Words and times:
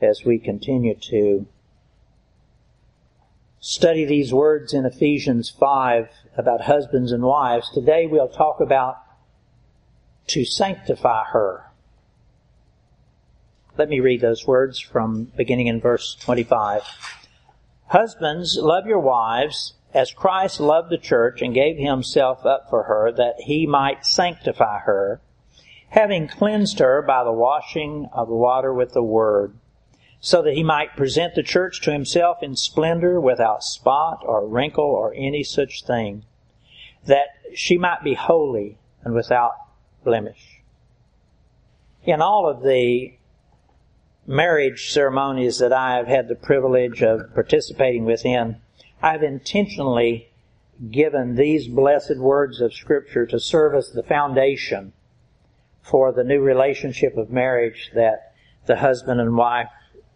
as 0.00 0.24
we 0.24 0.38
continue 0.38 0.94
to 0.94 1.46
study 3.60 4.04
these 4.04 4.32
words 4.32 4.72
in 4.74 4.84
Ephesians 4.84 5.50
5 5.50 6.08
about 6.36 6.62
husbands 6.62 7.12
and 7.12 7.22
wives. 7.22 7.70
Today 7.72 8.06
we'll 8.06 8.28
talk 8.28 8.60
about 8.60 8.98
to 10.28 10.44
sanctify 10.44 11.24
her. 11.32 11.64
Let 13.78 13.88
me 13.88 14.00
read 14.00 14.20
those 14.20 14.46
words 14.46 14.78
from 14.78 15.32
beginning 15.36 15.66
in 15.66 15.80
verse 15.80 16.16
25. 16.20 16.82
Husbands, 17.88 18.58
love 18.60 18.86
your 18.86 19.00
wives 19.00 19.74
as 19.94 20.12
Christ 20.12 20.60
loved 20.60 20.90
the 20.90 20.98
church 20.98 21.40
and 21.42 21.54
gave 21.54 21.78
himself 21.78 22.44
up 22.44 22.68
for 22.68 22.84
her 22.84 23.12
that 23.12 23.40
he 23.40 23.66
might 23.66 24.04
sanctify 24.04 24.80
her, 24.80 25.20
having 25.90 26.28
cleansed 26.28 26.78
her 26.80 27.02
by 27.02 27.24
the 27.24 27.32
washing 27.32 28.08
of 28.12 28.28
water 28.28 28.74
with 28.74 28.92
the 28.92 29.02
word, 29.02 29.56
so 30.20 30.42
that 30.42 30.54
he 30.54 30.62
might 30.62 30.96
present 30.96 31.34
the 31.34 31.42
church 31.42 31.80
to 31.82 31.92
himself 31.92 32.42
in 32.42 32.56
splendor 32.56 33.20
without 33.20 33.62
spot 33.62 34.22
or 34.24 34.46
wrinkle 34.46 34.84
or 34.84 35.14
any 35.14 35.42
such 35.42 35.84
thing, 35.84 36.24
that 37.04 37.28
she 37.54 37.78
might 37.78 38.02
be 38.02 38.14
holy 38.14 38.78
and 39.04 39.14
without 39.14 39.54
blemish. 40.04 40.62
In 42.04 42.20
all 42.20 42.48
of 42.48 42.62
the 42.62 43.14
marriage 44.26 44.90
ceremonies 44.92 45.58
that 45.58 45.72
I 45.72 45.96
have 45.96 46.06
had 46.06 46.28
the 46.28 46.34
privilege 46.34 47.02
of 47.02 47.32
participating 47.34 48.04
within, 48.04 48.56
I've 49.02 49.22
intentionally 49.22 50.28
given 50.90 51.36
these 51.36 51.68
blessed 51.68 52.18
words 52.18 52.60
of 52.60 52.74
Scripture 52.74 53.26
to 53.26 53.40
serve 53.40 53.74
as 53.74 53.90
the 53.92 54.02
foundation 54.02 54.92
for 55.82 56.12
the 56.12 56.24
new 56.24 56.40
relationship 56.40 57.16
of 57.16 57.30
marriage 57.30 57.90
that 57.94 58.34
the 58.66 58.76
husband 58.76 59.20
and 59.20 59.36
wife 59.36 59.68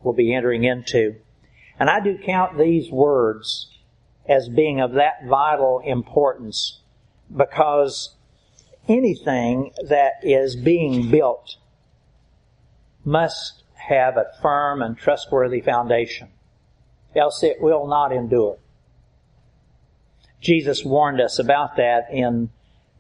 will 0.02 0.12
be 0.12 0.34
entering 0.34 0.64
into. 0.64 1.16
And 1.78 1.88
I 1.88 2.00
do 2.00 2.18
count 2.18 2.58
these 2.58 2.90
words 2.90 3.70
as 4.28 4.48
being 4.48 4.80
of 4.80 4.92
that 4.92 5.26
vital 5.26 5.80
importance 5.84 6.80
because 7.34 8.14
anything 8.88 9.72
that 9.88 10.14
is 10.22 10.56
being 10.56 11.10
built 11.10 11.56
must 13.04 13.64
have 13.74 14.16
a 14.16 14.26
firm 14.42 14.82
and 14.82 14.96
trustworthy 14.96 15.60
foundation, 15.60 16.28
else 17.16 17.42
it 17.42 17.60
will 17.60 17.86
not 17.86 18.12
endure. 18.12 18.58
Jesus 20.40 20.84
warned 20.84 21.20
us 21.20 21.38
about 21.38 21.76
that 21.76 22.08
in 22.12 22.50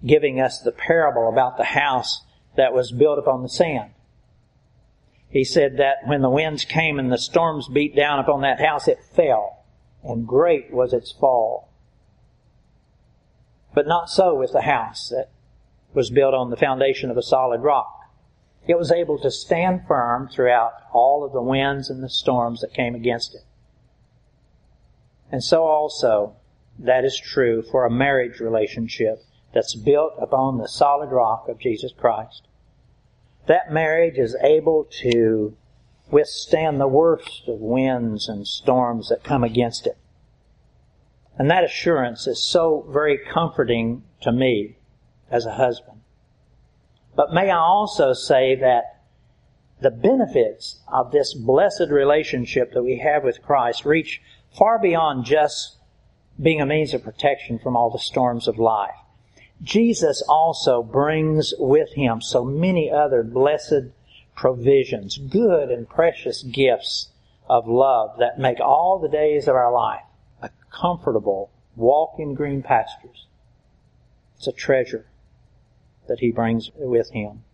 giving 0.04 0.40
us 0.40 0.60
the 0.60 0.72
parable 0.72 1.28
about 1.28 1.56
the 1.56 1.64
house 1.64 2.24
that 2.56 2.72
was 2.72 2.92
built 2.92 3.18
upon 3.18 3.42
the 3.42 3.48
sand. 3.48 3.90
He 5.30 5.44
said 5.44 5.76
that 5.76 6.06
when 6.06 6.22
the 6.22 6.30
winds 6.30 6.64
came 6.64 6.98
and 6.98 7.10
the 7.10 7.18
storms 7.18 7.68
beat 7.68 7.94
down 7.94 8.18
upon 8.18 8.42
that 8.42 8.60
house, 8.60 8.88
it 8.88 8.98
fell, 9.14 9.64
and 10.02 10.26
great 10.26 10.72
was 10.72 10.92
its 10.92 11.12
fall. 11.12 11.68
But 13.72 13.86
not 13.86 14.10
so 14.10 14.34
with 14.34 14.52
the 14.52 14.62
house 14.62 15.08
that 15.10 15.30
was 15.94 16.10
built 16.10 16.34
on 16.34 16.50
the 16.50 16.56
foundation 16.56 17.10
of 17.10 17.16
a 17.16 17.22
solid 17.22 17.60
rock. 17.60 17.96
It 18.66 18.76
was 18.76 18.92
able 18.92 19.18
to 19.20 19.30
stand 19.30 19.86
firm 19.86 20.28
throughout 20.28 20.72
all 20.92 21.24
of 21.24 21.32
the 21.32 21.42
winds 21.42 21.90
and 21.90 22.02
the 22.02 22.08
storms 22.08 22.60
that 22.60 22.74
came 22.74 22.94
against 22.94 23.34
it. 23.34 23.42
And 25.32 25.42
so 25.42 25.62
also, 25.62 26.36
that 26.78 27.04
is 27.04 27.18
true 27.18 27.62
for 27.62 27.84
a 27.84 27.90
marriage 27.90 28.40
relationship 28.40 29.22
that's 29.54 29.74
built 29.74 30.14
upon 30.20 30.58
the 30.58 30.68
solid 30.68 31.10
rock 31.10 31.48
of 31.48 31.58
Jesus 31.58 31.92
Christ. 31.96 32.42
That 33.46 33.72
marriage 33.72 34.18
is 34.18 34.36
able 34.42 34.84
to 35.02 35.56
withstand 36.10 36.80
the 36.80 36.88
worst 36.88 37.48
of 37.48 37.60
winds 37.60 38.28
and 38.28 38.46
storms 38.46 39.08
that 39.08 39.24
come 39.24 39.44
against 39.44 39.86
it. 39.86 39.96
And 41.38 41.50
that 41.50 41.64
assurance 41.64 42.26
is 42.26 42.44
so 42.44 42.86
very 42.90 43.18
comforting 43.18 44.02
to 44.22 44.32
me 44.32 44.76
as 45.30 45.46
a 45.46 45.54
husband. 45.54 46.00
But 47.16 47.32
may 47.32 47.50
I 47.50 47.56
also 47.56 48.12
say 48.12 48.54
that 48.56 49.02
the 49.80 49.90
benefits 49.90 50.80
of 50.88 51.10
this 51.10 51.34
blessed 51.34 51.88
relationship 51.88 52.72
that 52.72 52.82
we 52.82 52.98
have 52.98 53.24
with 53.24 53.42
Christ 53.42 53.84
reach 53.84 54.20
far 54.56 54.78
beyond 54.78 55.24
just 55.24 55.78
being 56.40 56.60
a 56.60 56.66
means 56.66 56.92
of 56.94 57.02
protection 57.02 57.58
from 57.58 57.76
all 57.76 57.90
the 57.90 57.98
storms 57.98 58.46
of 58.46 58.58
life. 58.58 58.94
Jesus 59.62 60.22
also 60.28 60.82
brings 60.82 61.52
with 61.58 61.92
him 61.92 62.20
so 62.22 62.44
many 62.44 62.90
other 62.90 63.22
blessed 63.22 63.92
provisions, 64.34 65.18
good 65.18 65.70
and 65.70 65.88
precious 65.88 66.42
gifts 66.42 67.10
of 67.48 67.68
love 67.68 68.18
that 68.18 68.38
make 68.38 68.60
all 68.60 68.98
the 68.98 69.08
days 69.08 69.48
of 69.48 69.54
our 69.54 69.72
life 69.72 70.04
a 70.40 70.50
comfortable 70.70 71.50
walk 71.76 72.14
in 72.18 72.34
green 72.34 72.62
pastures. 72.62 73.26
It's 74.36 74.46
a 74.46 74.52
treasure 74.52 75.06
that 76.08 76.20
he 76.20 76.30
brings 76.30 76.70
with 76.74 77.10
him. 77.10 77.44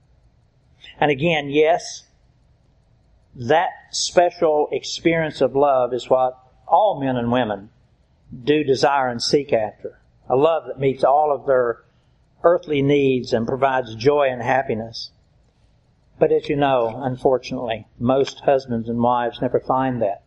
And 1.00 1.11
again, 1.11 1.50
yes, 1.50 2.05
that 3.34 3.71
special 3.91 4.69
experience 4.71 5.41
of 5.41 5.56
love 5.56 5.93
is 5.93 6.09
what 6.09 6.39
all 6.69 7.00
men 7.00 7.16
and 7.16 7.33
women 7.33 7.71
do 8.45 8.62
desire 8.62 9.09
and 9.09 9.21
seek 9.21 9.53
after. 9.53 10.00
A 10.28 10.37
love 10.37 10.65
that 10.69 10.78
meets 10.78 11.03
all 11.03 11.33
of 11.33 11.47
their 11.47 11.83
earthly 12.43 12.83
needs 12.83 13.33
and 13.33 13.47
provides 13.47 13.95
joy 13.95 14.29
and 14.29 14.43
happiness. 14.43 15.11
But 16.19 16.33
as 16.33 16.49
you 16.49 16.57
know, 16.57 17.01
unfortunately, 17.03 17.87
most 17.99 18.41
husbands 18.41 18.89
and 18.89 19.01
wives 19.01 19.41
never 19.43 19.61
find 19.61 20.01
that. 20.03 20.23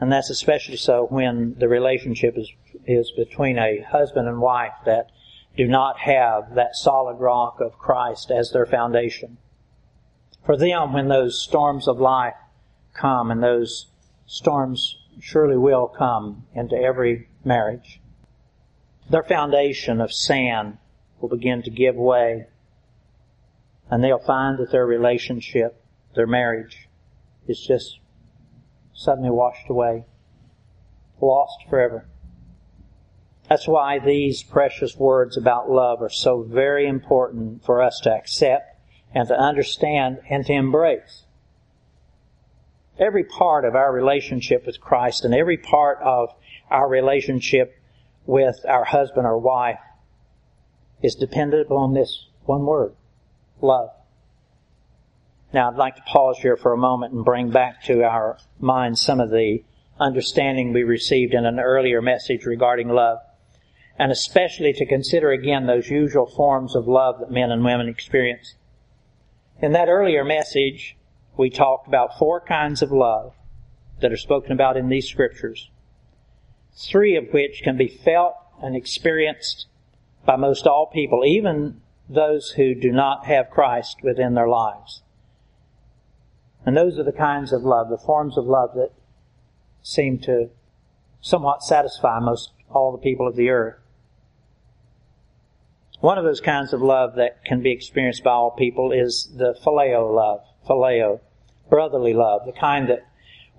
And 0.00 0.12
that's 0.12 0.30
especially 0.30 0.76
so 0.76 1.06
when 1.10 1.56
the 1.58 1.68
relationship 1.68 2.38
is, 2.38 2.50
is 2.86 3.12
between 3.16 3.58
a 3.58 3.80
husband 3.80 4.28
and 4.28 4.40
wife 4.40 4.74
that 4.86 5.10
do 5.56 5.66
not 5.66 5.98
have 5.98 6.54
that 6.54 6.76
solid 6.76 7.16
rock 7.16 7.60
of 7.60 7.78
Christ 7.78 8.30
as 8.30 8.52
their 8.52 8.64
foundation. 8.64 9.38
For 10.46 10.56
them, 10.56 10.92
when 10.92 11.08
those 11.08 11.42
storms 11.42 11.88
of 11.88 11.98
life 11.98 12.36
come, 12.94 13.30
and 13.30 13.42
those 13.42 13.88
storms 14.26 14.96
surely 15.20 15.56
will 15.56 15.88
come 15.88 16.46
into 16.54 16.76
every 16.76 17.28
marriage. 17.44 18.00
Their 19.10 19.24
foundation 19.24 20.00
of 20.00 20.12
sand 20.12 20.78
will 21.20 21.28
begin 21.28 21.62
to 21.62 21.70
give 21.70 21.96
way, 21.96 22.46
and 23.90 24.02
they'll 24.02 24.18
find 24.18 24.58
that 24.58 24.70
their 24.70 24.86
relationship, 24.86 25.82
their 26.14 26.26
marriage, 26.26 26.88
is 27.46 27.60
just 27.60 27.98
suddenly 28.94 29.30
washed 29.30 29.68
away, 29.68 30.04
lost 31.20 31.64
forever. 31.68 32.06
That's 33.48 33.66
why 33.66 33.98
these 33.98 34.42
precious 34.42 34.96
words 34.96 35.36
about 35.36 35.70
love 35.70 36.02
are 36.02 36.10
so 36.10 36.42
very 36.42 36.86
important 36.86 37.64
for 37.64 37.82
us 37.82 37.98
to 38.00 38.10
accept 38.10 38.76
and 39.14 39.26
to 39.28 39.34
understand 39.34 40.18
and 40.28 40.44
to 40.46 40.52
embrace 40.52 41.24
every 42.98 43.24
part 43.24 43.64
of 43.64 43.74
our 43.74 43.92
relationship 43.92 44.66
with 44.66 44.80
Christ 44.80 45.24
and 45.24 45.34
every 45.34 45.56
part 45.56 45.98
of 46.02 46.34
our 46.70 46.88
relationship 46.88 47.80
with 48.26 48.56
our 48.68 48.84
husband 48.84 49.26
or 49.26 49.38
wife 49.38 49.78
is 51.02 51.14
dependent 51.14 51.66
upon 51.66 51.94
this 51.94 52.26
one 52.44 52.64
word, 52.64 52.94
love. 53.60 53.90
Now 55.52 55.70
I'd 55.70 55.76
like 55.76 55.96
to 55.96 56.02
pause 56.02 56.38
here 56.38 56.56
for 56.56 56.72
a 56.72 56.78
moment 56.78 57.14
and 57.14 57.24
bring 57.24 57.50
back 57.50 57.82
to 57.84 58.02
our 58.02 58.38
minds 58.58 59.00
some 59.00 59.20
of 59.20 59.30
the 59.30 59.62
understanding 59.98 60.72
we 60.72 60.82
received 60.82 61.34
in 61.34 61.46
an 61.46 61.58
earlier 61.58 62.02
message 62.02 62.44
regarding 62.44 62.88
love. 62.88 63.18
And 63.98 64.12
especially 64.12 64.72
to 64.74 64.86
consider 64.86 65.32
again 65.32 65.66
those 65.66 65.90
usual 65.90 66.26
forms 66.26 66.76
of 66.76 66.86
love 66.86 67.18
that 67.20 67.30
men 67.30 67.50
and 67.50 67.64
women 67.64 67.88
experience. 67.88 68.54
In 69.60 69.72
that 69.72 69.88
earlier 69.88 70.24
message, 70.24 70.96
we 71.36 71.50
talked 71.50 71.88
about 71.88 72.18
four 72.18 72.40
kinds 72.40 72.80
of 72.82 72.92
love 72.92 73.34
that 74.00 74.12
are 74.12 74.16
spoken 74.16 74.52
about 74.52 74.76
in 74.76 74.88
these 74.88 75.08
scriptures, 75.08 75.70
three 76.76 77.16
of 77.16 77.32
which 77.32 77.62
can 77.64 77.76
be 77.76 77.88
felt 77.88 78.34
and 78.62 78.76
experienced 78.76 79.66
by 80.28 80.36
most 80.36 80.66
all 80.66 80.84
people, 80.84 81.24
even 81.24 81.80
those 82.06 82.50
who 82.50 82.74
do 82.74 82.92
not 82.92 83.24
have 83.24 83.48
Christ 83.48 84.02
within 84.02 84.34
their 84.34 84.46
lives. 84.46 85.00
And 86.66 86.76
those 86.76 86.98
are 86.98 87.02
the 87.02 87.12
kinds 87.12 87.50
of 87.50 87.62
love, 87.62 87.88
the 87.88 87.96
forms 87.96 88.36
of 88.36 88.44
love 88.44 88.74
that 88.74 88.90
seem 89.80 90.18
to 90.18 90.50
somewhat 91.22 91.62
satisfy 91.62 92.20
most 92.20 92.52
all 92.68 92.92
the 92.92 92.98
people 92.98 93.26
of 93.26 93.36
the 93.36 93.48
earth. 93.48 93.76
One 96.00 96.18
of 96.18 96.24
those 96.24 96.42
kinds 96.42 96.74
of 96.74 96.82
love 96.82 97.14
that 97.14 97.42
can 97.46 97.62
be 97.62 97.72
experienced 97.72 98.22
by 98.22 98.32
all 98.32 98.50
people 98.50 98.92
is 98.92 99.30
the 99.34 99.54
phileo 99.64 100.14
love. 100.14 100.42
Phileo 100.68 101.20
brotherly 101.70 102.12
love, 102.12 102.42
the 102.44 102.52
kind 102.52 102.90
that 102.90 103.08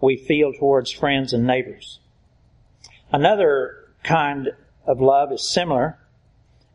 we 0.02 0.18
feel 0.18 0.54
towards 0.54 0.92
friends 0.92 1.34
and 1.34 1.48
neighbors. 1.48 2.00
Another 3.12 3.90
kind 4.04 4.50
of 4.86 5.02
love 5.02 5.32
is 5.32 5.50
similar, 5.50 5.99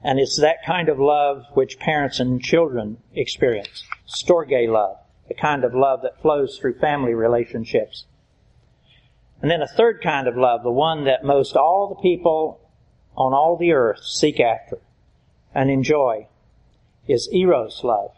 and 0.04 0.20
it's 0.20 0.38
that 0.38 0.64
kind 0.66 0.90
of 0.90 1.00
love 1.00 1.46
which 1.54 1.78
parents 1.78 2.20
and 2.20 2.40
children 2.42 2.98
experience. 3.14 3.82
Storge 4.06 4.68
love. 4.68 4.98
the 5.26 5.34
kind 5.34 5.64
of 5.64 5.74
love 5.74 6.02
that 6.02 6.20
flows 6.20 6.58
through 6.58 6.78
family 6.78 7.14
relationships. 7.14 8.04
And 9.40 9.50
then 9.50 9.62
a 9.62 9.66
third 9.66 10.02
kind 10.02 10.28
of 10.28 10.36
love, 10.36 10.62
the 10.62 10.70
one 10.70 11.04
that 11.04 11.24
most 11.24 11.56
all 11.56 11.88
the 11.88 12.02
people 12.02 12.60
on 13.16 13.32
all 13.32 13.56
the 13.56 13.72
earth 13.72 14.04
seek 14.04 14.38
after 14.38 14.78
and 15.54 15.70
enjoy, 15.70 16.28
is 17.08 17.32
eros 17.32 17.82
love, 17.82 18.10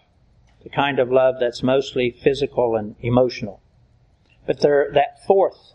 the 0.64 0.68
kind 0.68 0.98
of 0.98 1.12
love 1.12 1.36
that's 1.38 1.62
mostly 1.62 2.10
physical 2.10 2.74
and 2.74 2.96
emotional. 3.00 3.60
But 4.46 4.60
there, 4.60 4.90
that 4.94 5.24
fourth 5.26 5.74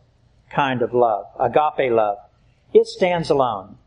kind 0.49 0.81
of 0.81 0.93
love, 0.93 1.27
agape 1.39 1.91
love, 1.91 2.17
it 2.73 2.87
stands 2.87 3.29
alone, 3.29 3.77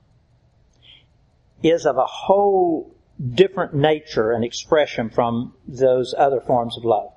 is 1.65 1.87
of 1.87 1.97
a 1.97 2.07
whole 2.07 2.95
different 3.35 3.75
nature 3.75 4.33
and 4.33 4.45
expression 4.45 5.09
from 5.09 5.55
those 5.67 6.15
other 6.17 6.41
forms 6.41 6.77
of 6.77 6.85
love. 6.85 7.11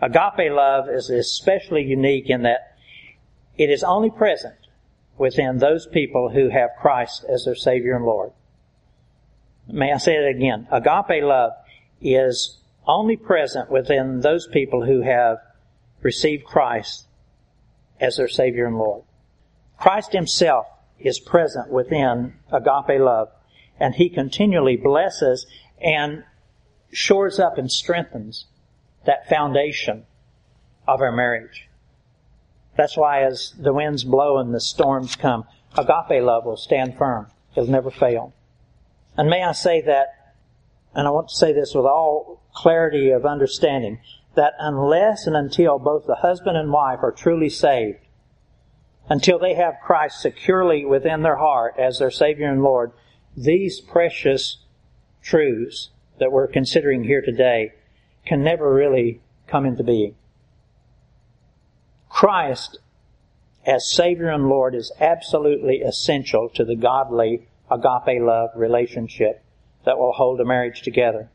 Agape 0.00 0.50
love 0.50 0.88
is 0.88 1.10
especially 1.10 1.84
unique 1.84 2.28
in 2.28 2.42
that 2.42 2.76
it 3.56 3.70
is 3.70 3.84
only 3.84 4.10
present 4.10 4.56
within 5.18 5.58
those 5.58 5.86
people 5.86 6.30
who 6.30 6.48
have 6.48 6.70
Christ 6.80 7.24
as 7.28 7.44
their 7.44 7.54
Savior 7.54 7.94
and 7.94 8.04
Lord. 8.04 8.32
May 9.68 9.92
I 9.92 9.98
say 9.98 10.14
it 10.14 10.36
again? 10.36 10.66
Agape 10.72 11.22
love 11.22 11.52
is 12.00 12.58
only 12.86 13.16
present 13.16 13.70
within 13.70 14.20
those 14.20 14.48
people 14.48 14.84
who 14.84 15.02
have 15.02 15.38
received 16.00 16.44
Christ 16.44 17.06
as 18.00 18.16
their 18.16 18.28
Savior 18.28 18.66
and 18.66 18.78
Lord. 18.78 19.04
Christ 19.78 20.12
Himself 20.12 20.66
is 20.98 21.20
present 21.20 21.70
within 21.70 22.34
agape 22.50 23.00
love 23.00 23.28
and 23.80 23.94
He 23.94 24.10
continually 24.10 24.76
blesses 24.76 25.46
and 25.80 26.24
shores 26.92 27.40
up 27.40 27.58
and 27.58 27.70
strengthens 27.70 28.46
that 29.06 29.28
foundation 29.28 30.04
of 30.86 31.00
our 31.00 31.12
marriage. 31.12 31.68
That's 32.76 32.96
why 32.96 33.24
as 33.24 33.54
the 33.58 33.72
winds 33.72 34.04
blow 34.04 34.38
and 34.38 34.54
the 34.54 34.60
storms 34.60 35.16
come, 35.16 35.44
agape 35.76 36.22
love 36.22 36.44
will 36.44 36.56
stand 36.56 36.96
firm. 36.96 37.28
It'll 37.54 37.70
never 37.70 37.90
fail. 37.90 38.34
And 39.16 39.28
may 39.28 39.42
I 39.42 39.52
say 39.52 39.80
that, 39.82 40.34
and 40.94 41.06
I 41.06 41.10
want 41.10 41.28
to 41.28 41.34
say 41.34 41.52
this 41.52 41.74
with 41.74 41.84
all 41.84 42.42
clarity 42.54 43.10
of 43.10 43.26
understanding, 43.26 44.00
that 44.34 44.54
unless 44.58 45.26
and 45.26 45.36
until 45.36 45.78
both 45.78 46.06
the 46.06 46.16
husband 46.16 46.56
and 46.56 46.72
wife 46.72 47.00
are 47.02 47.12
truly 47.12 47.48
saved, 47.48 47.98
until 49.08 49.38
they 49.38 49.54
have 49.54 49.74
Christ 49.84 50.20
securely 50.20 50.84
within 50.84 51.22
their 51.22 51.36
heart 51.36 51.74
as 51.78 51.98
their 51.98 52.12
Savior 52.12 52.48
and 52.48 52.62
Lord, 52.62 52.92
these 53.36 53.80
precious 53.80 54.58
truths 55.22 55.90
that 56.18 56.32
we're 56.32 56.46
considering 56.46 57.04
here 57.04 57.22
today 57.22 57.72
can 58.26 58.42
never 58.42 58.72
really 58.72 59.20
come 59.46 59.66
into 59.66 59.82
being. 59.82 60.14
Christ 62.08 62.78
as 63.66 63.90
Savior 63.90 64.28
and 64.28 64.48
Lord 64.48 64.74
is 64.74 64.92
absolutely 65.00 65.80
essential 65.80 66.48
to 66.50 66.64
the 66.64 66.76
godly 66.76 67.46
agape 67.70 68.20
love 68.20 68.50
relationship 68.56 69.44
that 69.84 69.98
will 69.98 70.12
hold 70.12 70.40
a 70.40 70.44
marriage 70.44 70.82
together. 70.82 71.30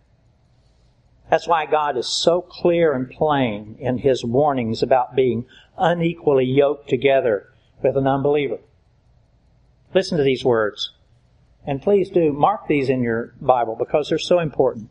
That's 1.29 1.47
why 1.47 1.65
God 1.65 1.97
is 1.97 2.07
so 2.07 2.41
clear 2.41 2.93
and 2.93 3.09
plain 3.09 3.77
in 3.79 3.99
His 3.99 4.23
warnings 4.23 4.83
about 4.83 5.15
being 5.15 5.45
unequally 5.77 6.45
yoked 6.45 6.89
together 6.89 7.49
with 7.81 7.97
an 7.97 8.07
unbeliever. 8.07 8.59
Listen 9.93 10.17
to 10.17 10.23
these 10.23 10.45
words. 10.45 10.91
And 11.67 11.81
please 11.81 12.09
do 12.09 12.31
mark 12.31 12.67
these 12.67 12.89
in 12.89 13.01
your 13.01 13.33
Bible 13.41 13.75
because 13.75 14.09
they're 14.09 14.19
so 14.19 14.39
important. 14.39 14.89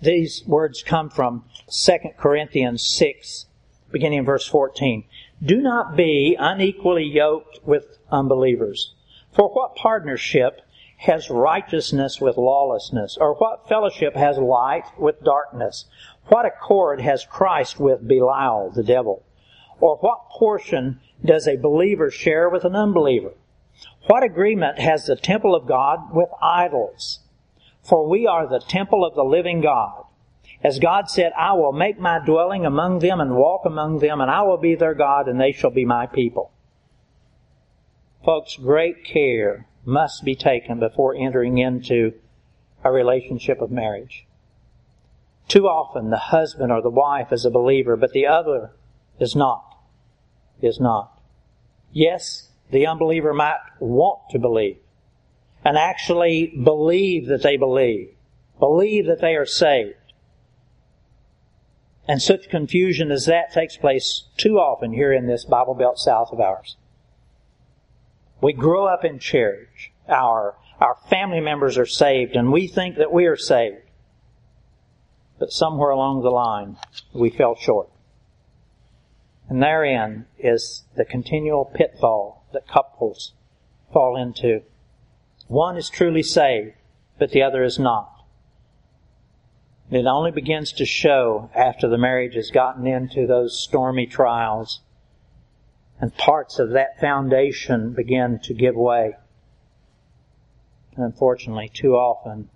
These 0.00 0.44
words 0.46 0.82
come 0.82 1.10
from 1.10 1.44
2 1.70 1.92
Corinthians 2.16 2.86
6, 2.86 3.46
beginning 3.90 4.20
in 4.20 4.24
verse 4.24 4.46
14. 4.46 5.04
Do 5.42 5.60
not 5.60 5.96
be 5.96 6.36
unequally 6.38 7.04
yoked 7.04 7.60
with 7.64 7.98
unbelievers. 8.10 8.94
For 9.32 9.48
what 9.48 9.76
partnership 9.76 10.62
has 10.98 11.30
righteousness 11.30 12.20
with 12.20 12.36
lawlessness? 12.36 13.16
Or 13.20 13.34
what 13.34 13.68
fellowship 13.68 14.16
has 14.16 14.36
light 14.36 14.84
with 14.98 15.22
darkness? 15.22 15.86
What 16.26 16.44
accord 16.44 17.00
has 17.00 17.24
Christ 17.24 17.78
with 17.78 18.06
Belial, 18.06 18.70
the 18.74 18.82
devil? 18.82 19.24
Or 19.80 19.96
what 19.98 20.28
portion 20.30 21.00
does 21.24 21.46
a 21.46 21.56
believer 21.56 22.10
share 22.10 22.48
with 22.48 22.64
an 22.64 22.74
unbeliever? 22.74 23.32
What 24.08 24.22
agreement 24.22 24.78
has 24.78 25.04
the 25.04 25.16
temple 25.16 25.54
of 25.54 25.68
God 25.68 26.14
with 26.14 26.30
idols? 26.40 27.20
For 27.82 28.08
we 28.08 28.26
are 28.26 28.48
the 28.48 28.58
temple 28.58 29.04
of 29.04 29.14
the 29.14 29.22
living 29.22 29.60
God. 29.60 30.06
As 30.64 30.78
God 30.78 31.10
said, 31.10 31.32
I 31.36 31.52
will 31.52 31.72
make 31.72 32.00
my 32.00 32.18
dwelling 32.18 32.64
among 32.64 33.00
them 33.00 33.20
and 33.20 33.36
walk 33.36 33.66
among 33.66 33.98
them, 33.98 34.22
and 34.22 34.30
I 34.30 34.42
will 34.42 34.56
be 34.56 34.74
their 34.74 34.94
God, 34.94 35.28
and 35.28 35.38
they 35.38 35.52
shall 35.52 35.70
be 35.70 35.84
my 35.84 36.06
people. 36.06 36.50
Folks, 38.24 38.56
great 38.56 39.04
care 39.04 39.66
must 39.84 40.24
be 40.24 40.34
taken 40.34 40.80
before 40.80 41.14
entering 41.14 41.58
into 41.58 42.14
a 42.82 42.90
relationship 42.90 43.60
of 43.60 43.70
marriage. 43.70 44.26
Too 45.48 45.66
often 45.68 46.08
the 46.08 46.16
husband 46.16 46.72
or 46.72 46.80
the 46.80 46.88
wife 46.88 47.30
is 47.30 47.44
a 47.44 47.50
believer, 47.50 47.94
but 47.94 48.12
the 48.12 48.26
other 48.26 48.70
is 49.20 49.36
not. 49.36 49.76
Is 50.62 50.80
not. 50.80 51.20
Yes, 51.92 52.47
the 52.70 52.86
unbeliever 52.86 53.32
might 53.32 53.58
want 53.80 54.20
to 54.30 54.38
believe 54.38 54.78
and 55.64 55.76
actually 55.76 56.46
believe 56.62 57.26
that 57.26 57.42
they 57.42 57.56
believe, 57.56 58.14
believe 58.58 59.06
that 59.06 59.20
they 59.20 59.34
are 59.34 59.46
saved. 59.46 59.94
And 62.06 62.22
such 62.22 62.48
confusion 62.48 63.10
as 63.10 63.26
that 63.26 63.52
takes 63.52 63.76
place 63.76 64.28
too 64.36 64.58
often 64.58 64.92
here 64.92 65.12
in 65.12 65.26
this 65.26 65.44
Bible 65.44 65.74
Belt 65.74 65.98
South 65.98 66.32
of 66.32 66.40
ours. 66.40 66.76
We 68.40 68.52
grow 68.52 68.86
up 68.86 69.04
in 69.04 69.18
church. 69.18 69.92
Our, 70.08 70.56
our 70.80 70.96
family 71.10 71.40
members 71.40 71.76
are 71.76 71.86
saved 71.86 72.34
and 72.34 72.52
we 72.52 72.66
think 72.66 72.96
that 72.96 73.12
we 73.12 73.26
are 73.26 73.36
saved. 73.36 73.82
But 75.38 75.52
somewhere 75.52 75.90
along 75.90 76.22
the 76.22 76.30
line, 76.30 76.76
we 77.12 77.30
fell 77.30 77.56
short. 77.56 77.90
And 79.48 79.62
therein 79.62 80.26
is 80.38 80.84
the 80.96 81.04
continual 81.04 81.64
pitfall 81.64 82.37
that 82.52 82.68
couples 82.68 83.32
fall 83.92 84.16
into. 84.16 84.62
One 85.46 85.76
is 85.76 85.88
truly 85.88 86.22
saved, 86.22 86.74
but 87.18 87.30
the 87.30 87.42
other 87.42 87.62
is 87.62 87.78
not. 87.78 88.24
It 89.90 90.04
only 90.04 90.30
begins 90.30 90.72
to 90.72 90.84
show 90.84 91.50
after 91.54 91.88
the 91.88 91.96
marriage 91.96 92.34
has 92.34 92.50
gotten 92.50 92.86
into 92.86 93.26
those 93.26 93.58
stormy 93.58 94.06
trials 94.06 94.80
and 96.00 96.14
parts 96.16 96.58
of 96.58 96.70
that 96.70 97.00
foundation 97.00 97.92
begin 97.92 98.38
to 98.44 98.54
give 98.54 98.76
way. 98.76 99.16
And 100.94 101.04
unfortunately, 101.04 101.70
too 101.72 101.94
often, 101.96 102.50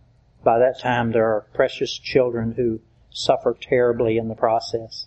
by 0.45 0.59
that 0.59 0.79
time 0.81 1.13
there 1.13 1.35
are 1.35 1.47
precious 1.55 1.97
children 1.97 2.53
who 2.53 2.81
suffer 3.11 3.57
terribly 3.59 4.19
in 4.19 4.29
the 4.29 4.35
process. 4.35 5.07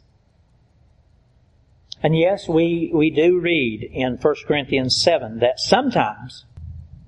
And 2.06 2.16
yes, 2.16 2.48
we, 2.48 2.92
we 2.94 3.10
do 3.10 3.40
read 3.40 3.82
in 3.82 4.20
1 4.22 4.36
Corinthians 4.48 4.96
7 5.02 5.40
that 5.40 5.60
sometimes 5.60 6.46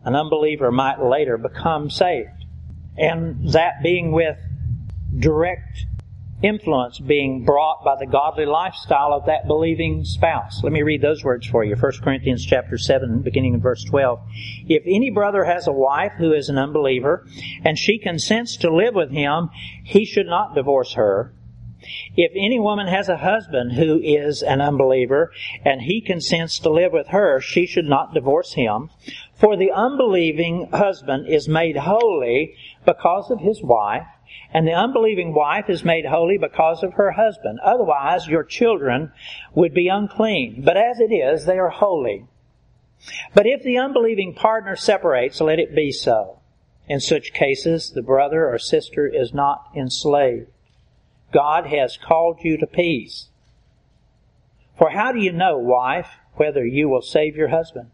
an 0.03 0.15
unbeliever 0.15 0.71
might 0.71 0.99
later 0.99 1.37
become 1.37 1.91
saved. 1.91 2.45
And 2.97 3.51
that 3.51 3.83
being 3.83 4.11
with 4.11 4.39
direct 5.19 5.85
influence 6.41 6.97
being 6.97 7.45
brought 7.45 7.85
by 7.85 7.95
the 7.99 8.07
godly 8.07 8.47
lifestyle 8.47 9.13
of 9.13 9.27
that 9.27 9.45
believing 9.45 10.03
spouse. 10.03 10.63
Let 10.63 10.73
me 10.73 10.81
read 10.81 11.03
those 11.03 11.23
words 11.23 11.45
for 11.45 11.63
you. 11.63 11.75
1 11.75 11.91
Corinthians 12.03 12.43
chapter 12.43 12.79
7, 12.79 13.21
beginning 13.21 13.53
in 13.53 13.61
verse 13.61 13.83
12. 13.83 14.19
If 14.67 14.81
any 14.87 15.11
brother 15.11 15.43
has 15.43 15.67
a 15.67 15.71
wife 15.71 16.13
who 16.17 16.33
is 16.33 16.49
an 16.49 16.57
unbeliever, 16.57 17.27
and 17.63 17.77
she 17.77 17.99
consents 17.99 18.57
to 18.57 18.75
live 18.75 18.95
with 18.95 19.11
him, 19.11 19.51
he 19.83 20.05
should 20.05 20.25
not 20.25 20.55
divorce 20.55 20.93
her. 20.93 21.35
If 22.15 22.31
any 22.35 22.59
woman 22.59 22.87
has 22.87 23.07
a 23.07 23.17
husband 23.17 23.73
who 23.73 23.99
is 23.99 24.41
an 24.41 24.61
unbeliever, 24.61 25.31
and 25.63 25.81
he 25.81 26.01
consents 26.01 26.59
to 26.59 26.69
live 26.69 26.91
with 26.91 27.07
her, 27.07 27.39
she 27.39 27.65
should 27.65 27.85
not 27.85 28.13
divorce 28.13 28.53
him. 28.53 28.89
For 29.35 29.55
the 29.55 29.71
unbelieving 29.71 30.69
husband 30.73 31.27
is 31.27 31.47
made 31.47 31.77
holy 31.77 32.55
because 32.85 33.29
of 33.29 33.39
his 33.39 33.61
wife, 33.61 34.07
and 34.51 34.67
the 34.67 34.73
unbelieving 34.73 35.33
wife 35.33 35.69
is 35.69 35.83
made 35.83 36.05
holy 36.05 36.37
because 36.37 36.83
of 36.83 36.93
her 36.93 37.11
husband. 37.11 37.59
Otherwise, 37.59 38.27
your 38.27 38.43
children 38.43 39.11
would 39.53 39.73
be 39.73 39.87
unclean. 39.87 40.63
But 40.63 40.77
as 40.77 40.99
it 40.99 41.13
is, 41.13 41.45
they 41.45 41.59
are 41.59 41.69
holy. 41.69 42.25
But 43.35 43.45
if 43.45 43.61
the 43.61 43.77
unbelieving 43.77 44.33
partner 44.33 44.75
separates, 44.75 45.39
let 45.39 45.59
it 45.59 45.75
be 45.75 45.91
so. 45.91 46.39
In 46.87 46.99
such 46.99 47.33
cases, 47.33 47.91
the 47.91 48.01
brother 48.01 48.49
or 48.49 48.57
sister 48.57 49.05
is 49.07 49.33
not 49.33 49.69
enslaved. 49.75 50.47
God 51.33 51.67
has 51.67 51.97
called 51.97 52.39
you 52.41 52.57
to 52.57 52.67
peace. 52.67 53.27
For 54.77 54.91
how 54.91 55.11
do 55.11 55.19
you 55.19 55.31
know, 55.31 55.57
wife, 55.57 56.07
whether 56.35 56.65
you 56.65 56.87
will 56.87 57.01
save 57.01 57.35
your 57.35 57.49
husband? 57.49 57.89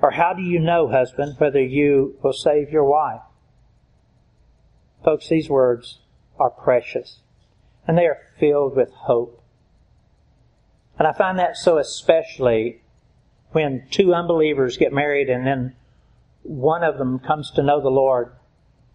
Or 0.00 0.12
how 0.12 0.32
do 0.32 0.42
you 0.42 0.60
know, 0.60 0.88
husband, 0.88 1.34
whether 1.38 1.62
you 1.62 2.16
will 2.22 2.32
save 2.32 2.70
your 2.70 2.84
wife? 2.84 3.22
Folks, 5.04 5.28
these 5.28 5.50
words 5.50 6.00
are 6.38 6.50
precious 6.50 7.20
and 7.86 7.96
they 7.96 8.06
are 8.06 8.18
filled 8.38 8.76
with 8.76 8.92
hope 8.92 9.42
And 10.98 11.08
I 11.08 11.12
find 11.12 11.38
that 11.38 11.56
so 11.56 11.78
especially 11.78 12.82
when 13.52 13.86
two 13.90 14.14
unbelievers 14.14 14.76
get 14.76 14.92
married 14.92 15.30
and 15.30 15.46
then 15.46 15.76
one 16.42 16.82
of 16.82 16.98
them 16.98 17.18
comes 17.18 17.50
to 17.52 17.62
know 17.62 17.80
the 17.80 17.88
Lord, 17.88 18.32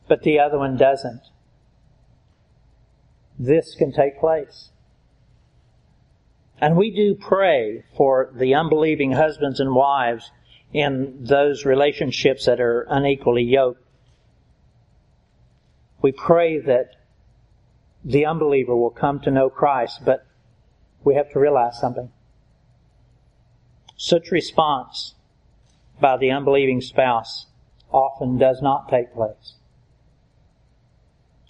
but 0.07 0.23
the 0.23 0.39
other 0.39 0.59
one 0.59 0.77
doesn't. 0.77 1.21
This 3.43 3.75
can 3.75 3.91
take 3.91 4.21
place. 4.21 4.69
And 6.61 6.77
we 6.77 6.95
do 6.95 7.13
pray 7.13 7.83
for 7.97 8.31
the 8.33 8.55
unbelieving 8.55 9.11
husbands 9.11 9.59
and 9.59 9.75
wives 9.75 10.31
in 10.71 11.17
those 11.19 11.65
relationships 11.65 12.45
that 12.45 12.61
are 12.61 12.87
unequally 12.89 13.43
yoked. 13.43 13.83
We 16.01 16.13
pray 16.13 16.57
that 16.59 16.95
the 18.05 18.25
unbeliever 18.25 18.77
will 18.77 18.91
come 18.91 19.19
to 19.21 19.31
know 19.31 19.49
Christ, 19.49 20.05
but 20.05 20.25
we 21.03 21.15
have 21.15 21.29
to 21.31 21.39
realize 21.39 21.77
something. 21.77 22.11
Such 23.97 24.31
response 24.31 25.15
by 25.99 26.15
the 26.15 26.31
unbelieving 26.31 26.79
spouse 26.79 27.47
often 27.91 28.37
does 28.37 28.61
not 28.61 28.87
take 28.87 29.13
place. 29.13 29.55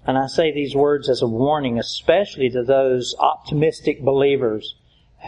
And 0.05 0.17
I 0.17 0.27
say 0.27 0.51
these 0.51 0.75
words 0.75 1.09
as 1.09 1.21
a 1.21 1.27
warning, 1.27 1.79
especially 1.79 2.49
to 2.49 2.63
those 2.63 3.15
optimistic 3.19 4.03
believers 4.03 4.75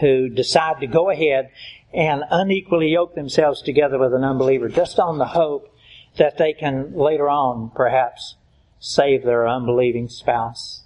who 0.00 0.28
decide 0.28 0.80
to 0.80 0.86
go 0.86 1.10
ahead 1.10 1.50
and 1.94 2.22
unequally 2.30 2.88
yoke 2.88 3.14
themselves 3.14 3.62
together 3.62 3.98
with 3.98 4.12
an 4.12 4.24
unbeliever 4.24 4.68
just 4.68 4.98
on 4.98 5.18
the 5.18 5.26
hope 5.26 5.74
that 6.18 6.36
they 6.36 6.52
can 6.52 6.94
later 6.94 7.28
on 7.28 7.70
perhaps 7.74 8.36
save 8.78 9.24
their 9.24 9.48
unbelieving 9.48 10.08
spouse. 10.08 10.82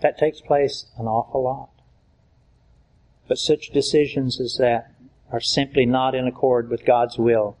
That 0.00 0.18
takes 0.18 0.40
place 0.40 0.86
an 0.98 1.06
awful 1.06 1.44
lot. 1.44 1.70
But 3.28 3.38
such 3.38 3.70
decisions 3.70 4.40
as 4.40 4.56
that 4.58 4.92
are 5.30 5.40
simply 5.40 5.86
not 5.86 6.14
in 6.14 6.26
accord 6.26 6.70
with 6.70 6.84
God's 6.84 7.18
will. 7.18 7.56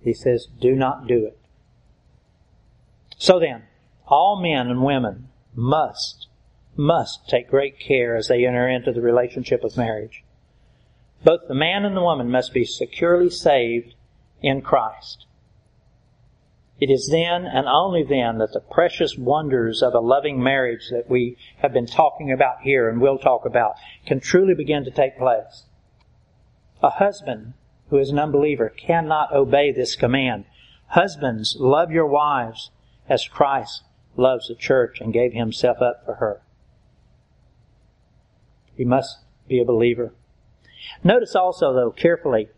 He 0.00 0.12
says, 0.12 0.46
do 0.60 0.74
not 0.74 1.06
do 1.06 1.24
it. 1.24 1.38
So 3.16 3.38
then, 3.38 3.62
all 4.06 4.40
men 4.40 4.68
and 4.68 4.84
women 4.84 5.28
must, 5.54 6.28
must 6.76 7.28
take 7.28 7.48
great 7.48 7.78
care 7.78 8.16
as 8.16 8.28
they 8.28 8.46
enter 8.46 8.68
into 8.68 8.92
the 8.92 9.00
relationship 9.00 9.64
of 9.64 9.76
marriage. 9.76 10.24
Both 11.22 11.48
the 11.48 11.54
man 11.54 11.84
and 11.84 11.96
the 11.96 12.02
woman 12.02 12.30
must 12.30 12.52
be 12.52 12.64
securely 12.64 13.30
saved 13.30 13.94
in 14.42 14.60
Christ. 14.60 15.26
It 16.78 16.90
is 16.90 17.08
then 17.10 17.46
and 17.46 17.66
only 17.66 18.02
then 18.02 18.38
that 18.38 18.52
the 18.52 18.60
precious 18.60 19.16
wonders 19.16 19.80
of 19.82 19.94
a 19.94 20.00
loving 20.00 20.42
marriage 20.42 20.90
that 20.90 21.08
we 21.08 21.38
have 21.58 21.72
been 21.72 21.86
talking 21.86 22.30
about 22.30 22.60
here 22.62 22.90
and 22.90 23.00
will 23.00 23.16
talk 23.16 23.46
about 23.46 23.76
can 24.04 24.20
truly 24.20 24.54
begin 24.54 24.84
to 24.84 24.90
take 24.90 25.16
place. 25.16 25.64
A 26.82 26.90
husband 26.90 27.54
who 27.88 27.96
is 27.96 28.10
an 28.10 28.18
unbeliever 28.18 28.68
cannot 28.68 29.32
obey 29.32 29.72
this 29.72 29.96
command. 29.96 30.44
Husbands, 30.88 31.56
love 31.58 31.90
your 31.90 32.06
wives 32.06 32.70
as 33.08 33.26
Christ 33.26 33.84
loves 34.16 34.48
the 34.48 34.54
church 34.54 35.00
and 35.00 35.12
gave 35.12 35.32
himself 35.32 35.80
up 35.80 36.04
for 36.04 36.14
her. 36.14 36.42
He 38.76 38.84
must 38.84 39.18
be 39.48 39.60
a 39.60 39.64
believer. 39.64 40.12
Notice 41.02 41.34
also, 41.34 41.72
though, 41.72 41.90
carefully, 41.90 42.48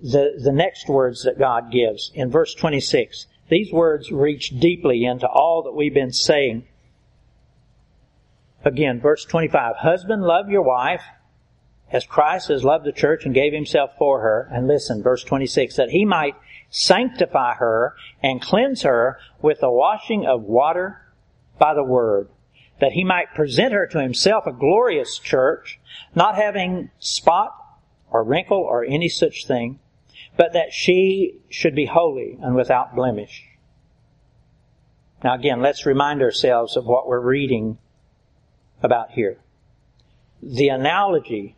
the, 0.00 0.40
the 0.42 0.52
next 0.52 0.88
words 0.88 1.22
that 1.24 1.38
God 1.38 1.70
gives 1.70 2.10
in 2.14 2.30
verse 2.30 2.54
26. 2.54 3.26
These 3.48 3.72
words 3.72 4.10
reach 4.10 4.58
deeply 4.58 5.04
into 5.04 5.28
all 5.28 5.62
that 5.64 5.72
we've 5.72 5.94
been 5.94 6.12
saying. 6.12 6.64
Again, 8.64 9.00
verse 9.00 9.24
25. 9.24 9.76
Husband, 9.76 10.22
love 10.22 10.48
your 10.48 10.62
wife 10.62 11.02
as 11.90 12.06
Christ 12.06 12.48
has 12.48 12.64
loved 12.64 12.86
the 12.86 12.92
church 12.92 13.24
and 13.24 13.34
gave 13.34 13.52
himself 13.52 13.90
for 13.98 14.20
her. 14.20 14.48
And 14.50 14.66
listen, 14.66 15.02
verse 15.02 15.22
26, 15.22 15.76
that 15.76 15.90
he 15.90 16.04
might 16.04 16.34
sanctify 16.72 17.54
her 17.54 17.94
and 18.22 18.40
cleanse 18.40 18.82
her 18.82 19.18
with 19.40 19.60
the 19.60 19.70
washing 19.70 20.26
of 20.26 20.42
water 20.42 21.00
by 21.58 21.74
the 21.74 21.84
word, 21.84 22.28
that 22.80 22.92
he 22.92 23.04
might 23.04 23.34
present 23.34 23.72
her 23.72 23.86
to 23.86 24.00
himself 24.00 24.46
a 24.46 24.52
glorious 24.52 25.18
church, 25.18 25.78
not 26.14 26.34
having 26.34 26.90
spot 26.98 27.54
or 28.10 28.24
wrinkle 28.24 28.58
or 28.58 28.84
any 28.84 29.08
such 29.08 29.46
thing, 29.46 29.78
but 30.36 30.54
that 30.54 30.72
she 30.72 31.38
should 31.50 31.74
be 31.74 31.86
holy 31.86 32.38
and 32.42 32.54
without 32.54 32.96
blemish. 32.96 33.44
Now 35.22 35.34
again, 35.34 35.60
let's 35.60 35.86
remind 35.86 36.22
ourselves 36.22 36.76
of 36.76 36.86
what 36.86 37.06
we're 37.06 37.20
reading 37.20 37.78
about 38.82 39.12
here. 39.12 39.38
The 40.42 40.68
analogy 40.68 41.54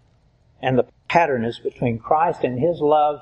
and 0.61 0.76
the 0.76 0.87
pattern 1.09 1.44
is 1.44 1.61
between 1.61 2.00
Christ 2.00 2.42
and 2.42 2.59
His 2.59 2.80
love 2.80 3.21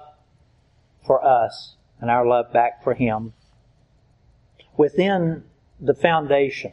for 1.07 1.25
us 1.25 1.77
and 2.03 2.11
our 2.11 2.27
love 2.27 2.53
back 2.53 2.83
for 2.83 2.93
Him. 2.93 3.33
Within 4.77 5.45
the 5.81 5.95
foundation, 5.95 6.73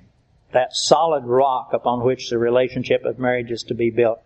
that 0.51 0.73
solid 0.73 1.23
rock 1.23 1.69
upon 1.71 2.03
which 2.03 2.29
the 2.29 2.39
relationship 2.39 3.05
of 3.05 3.19
marriage 3.19 3.51
is 3.51 3.63
to 3.63 3.75
be 3.75 3.91
built, 3.91 4.19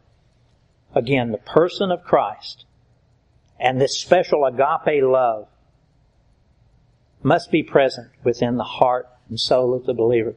again, 0.96 1.32
the 1.32 1.38
person 1.38 1.92
of 1.92 2.04
Christ 2.04 2.66
and 3.60 3.80
this 3.80 4.00
special 4.00 4.46
agape 4.46 5.04
love 5.04 5.48
must 7.22 7.52
be 7.52 7.64
present 7.64 8.10
within 8.24 8.56
the 8.56 8.64
heart 8.64 9.08
and 9.28 9.40
soul 9.40 9.74
of 9.74 9.86
the 9.86 9.94
believer. 9.94 10.36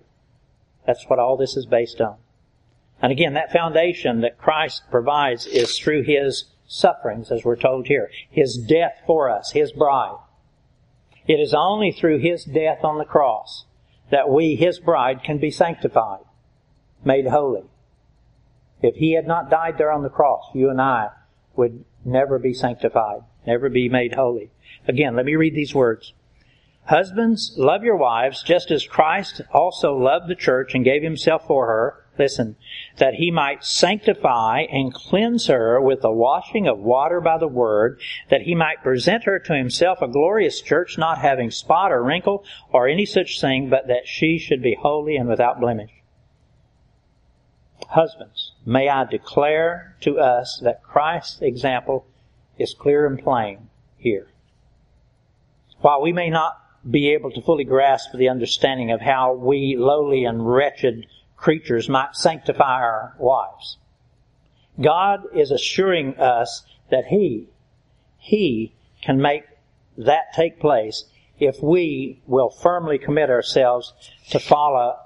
That's 0.85 1.05
what 1.09 1.19
all 1.19 1.37
this 1.37 1.57
is 1.57 1.67
based 1.67 2.01
on. 2.01 2.17
And 3.01 3.13
again, 3.13 3.35
that 3.35 3.53
foundation 3.53 4.21
that 4.23 4.39
Christ 4.39 4.83
provides 4.91 5.47
is 5.47 5.79
through 5.79 6.03
His 6.03 6.47
sufferings, 6.67 7.31
as 7.31 7.45
we're 7.45 7.57
told 7.57 7.87
here. 7.87 8.11
His 8.31 8.57
death 8.57 9.03
for 9.07 9.31
us, 9.31 9.53
His 9.53 9.71
bride. 9.71 10.19
It 11.27 11.41
is 11.41 11.55
only 11.55 11.93
through 11.93 12.19
His 12.19 12.45
death 12.45 12.85
on 12.85 12.99
the 12.99 13.05
cross 13.05 13.65
that 14.11 14.29
we, 14.29 14.55
His 14.55 14.79
bride, 14.79 15.23
can 15.25 15.39
be 15.39 15.51
sanctified, 15.51 16.25
made 17.05 17.27
holy. 17.27 17.65
If 18.83 18.97
He 18.97 19.13
had 19.13 19.27
not 19.27 19.51
died 19.51 19.79
there 19.79 19.91
on 19.91 20.03
the 20.03 20.09
cross, 20.09 20.45
you 20.55 20.71
and 20.71 20.81
I 20.81 21.09
would 21.57 21.85
never 22.05 22.39
be 22.39 22.55
sanctified, 22.55 23.23
never 23.47 23.69
be 23.69 23.89
made 23.89 24.15
holy. 24.15 24.51
Again, 24.87 25.17
let 25.17 25.27
me 25.27 25.35
read 25.35 25.55
these 25.55 25.75
words. 25.75 26.15
Husbands, 26.85 27.55
love 27.57 27.83
your 27.83 27.97
wives 27.97 28.45
just 28.45 28.71
as 28.71 28.87
Christ 28.87 29.41
also 29.53 29.97
loved 29.97 30.29
the 30.29 30.37
church 30.37 30.75
and 30.75 30.85
gave 30.85 31.03
himself 31.03 31.45
for 31.47 31.67
her. 31.67 32.06
Listen, 32.19 32.57
that 32.97 33.15
he 33.15 33.31
might 33.31 33.65
sanctify 33.65 34.63
and 34.71 34.93
cleanse 34.93 35.47
her 35.47 35.81
with 35.81 36.01
the 36.03 36.11
washing 36.11 36.67
of 36.67 36.79
water 36.79 37.21
by 37.21 37.39
the 37.39 37.49
word, 37.49 38.01
that 38.31 38.43
he 38.43 38.55
might 38.55 38.83
present 38.83 39.25
her 39.25 39.39
to 39.39 39.55
himself 39.55 40.01
a 40.01 40.09
glorious 40.09 40.61
church, 40.61 40.97
not 40.97 41.19
having 41.19 41.51
spot 41.51 41.93
or 41.93 42.03
wrinkle 42.03 42.45
or 42.73 42.89
any 42.89 43.05
such 43.05 43.41
thing, 43.41 43.69
but 43.69 43.87
that 43.89 44.07
she 44.07 44.39
should 44.39 44.63
be 44.63 44.77
holy 44.81 45.17
and 45.17 45.29
without 45.29 45.61
blemish. 45.61 45.91
Husbands, 47.89 48.53
may 48.65 48.89
I 48.89 49.05
declare 49.05 49.97
to 50.01 50.19
us 50.19 50.59
that 50.63 50.83
Christ's 50.83 51.43
example 51.43 52.07
is 52.59 52.75
clear 52.75 53.07
and 53.07 53.23
plain 53.23 53.69
here. 53.99 54.29
While 55.81 56.01
we 56.01 56.13
may 56.13 56.31
not 56.31 56.57
be 56.91 57.13
able 57.13 57.31
to 57.33 57.43
fully 57.43 57.65
grasp 57.65 58.13
the 58.13 58.29
understanding 58.29 58.91
of 58.91 59.01
how 59.01 59.35
we 59.35 59.77
lowly 59.77 60.25
and 60.25 60.49
wretched 60.49 61.07
creatures 61.37 61.89
might 61.89 62.17
sanctify 62.17 62.81
our 62.81 63.15
wives, 63.19 63.79
God 64.81 65.25
is 65.35 65.51
assuring 65.51 66.17
us 66.19 66.65
that 66.91 67.07
He, 67.07 67.49
He 68.19 68.75
can 69.03 69.21
make 69.21 69.45
that 69.97 70.33
take 70.35 70.61
place 70.61 71.05
if 71.39 71.63
we 71.63 72.23
will 72.27 72.51
firmly 72.51 72.99
commit 72.99 73.31
ourselves 73.31 73.93
to 74.31 74.39
follow 74.39 74.97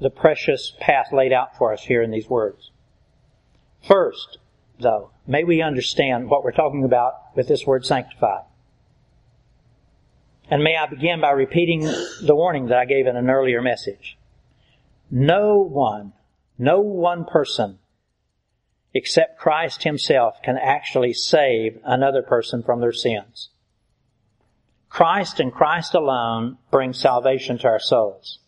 the 0.00 0.10
precious 0.10 0.72
path 0.80 1.12
laid 1.12 1.32
out 1.32 1.56
for 1.56 1.72
us 1.72 1.82
here 1.82 2.02
in 2.02 2.10
these 2.10 2.28
words. 2.28 2.70
First, 3.86 4.38
though, 4.78 5.10
may 5.26 5.44
we 5.44 5.62
understand 5.62 6.28
what 6.28 6.44
we're 6.44 6.52
talking 6.52 6.84
about 6.84 7.14
with 7.34 7.48
this 7.48 7.66
word 7.66 7.84
sanctified. 7.84 8.44
And 10.50 10.62
may 10.62 10.76
I 10.76 10.86
begin 10.86 11.20
by 11.20 11.30
repeating 11.30 11.82
the 11.82 12.34
warning 12.34 12.66
that 12.66 12.78
I 12.78 12.84
gave 12.84 13.06
in 13.06 13.16
an 13.16 13.28
earlier 13.28 13.60
message. 13.60 14.17
No 15.10 15.58
one, 15.58 16.12
no 16.58 16.80
one 16.80 17.24
person 17.24 17.78
except 18.94 19.38
Christ 19.38 19.84
himself 19.84 20.42
can 20.42 20.58
actually 20.58 21.12
save 21.12 21.78
another 21.84 22.22
person 22.22 22.62
from 22.62 22.80
their 22.80 22.92
sins. 22.92 23.50
Christ 24.88 25.40
and 25.40 25.52
Christ 25.52 25.94
alone 25.94 26.58
bring 26.70 26.92
salvation 26.92 27.58
to 27.58 27.68
our 27.68 27.78
souls. 27.78 28.38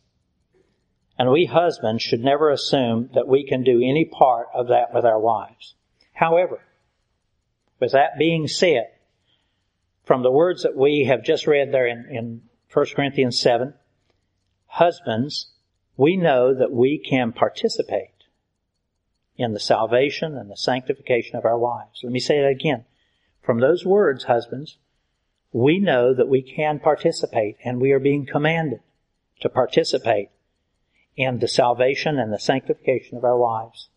And 1.18 1.30
we 1.30 1.44
husbands 1.44 2.02
should 2.02 2.24
never 2.24 2.50
assume 2.50 3.10
that 3.14 3.28
we 3.28 3.46
can 3.46 3.62
do 3.62 3.82
any 3.82 4.06
part 4.06 4.48
of 4.54 4.68
that 4.68 4.94
with 4.94 5.04
our 5.04 5.20
wives. 5.20 5.74
However, 6.14 6.60
with 7.78 7.92
that 7.92 8.18
being 8.18 8.48
said, 8.48 8.88
from 10.04 10.22
the 10.22 10.30
words 10.30 10.62
that 10.62 10.76
we 10.76 11.04
have 11.04 11.22
just 11.22 11.46
read 11.46 11.72
there 11.72 11.86
in, 11.86 12.06
in 12.10 12.42
1 12.72 12.86
Corinthians 12.96 13.38
7, 13.38 13.74
husbands, 14.66 15.52
we 16.00 16.16
know 16.16 16.54
that 16.54 16.72
we 16.72 16.96
can 16.96 17.30
participate 17.30 18.24
in 19.36 19.52
the 19.52 19.60
salvation 19.60 20.34
and 20.34 20.50
the 20.50 20.56
sanctification 20.56 21.36
of 21.36 21.44
our 21.44 21.58
wives. 21.58 22.00
Let 22.02 22.10
me 22.10 22.20
say 22.20 22.40
that 22.40 22.48
again. 22.48 22.86
From 23.42 23.60
those 23.60 23.84
words, 23.84 24.24
husbands, 24.24 24.78
we 25.52 25.78
know 25.78 26.14
that 26.14 26.26
we 26.26 26.40
can 26.40 26.78
participate 26.78 27.58
and 27.62 27.82
we 27.82 27.92
are 27.92 27.98
being 27.98 28.24
commanded 28.24 28.80
to 29.42 29.50
participate 29.50 30.30
in 31.16 31.38
the 31.38 31.48
salvation 31.48 32.18
and 32.18 32.32
the 32.32 32.38
sanctification 32.38 33.18
of 33.18 33.24
our 33.24 33.36
wives. 33.36 33.90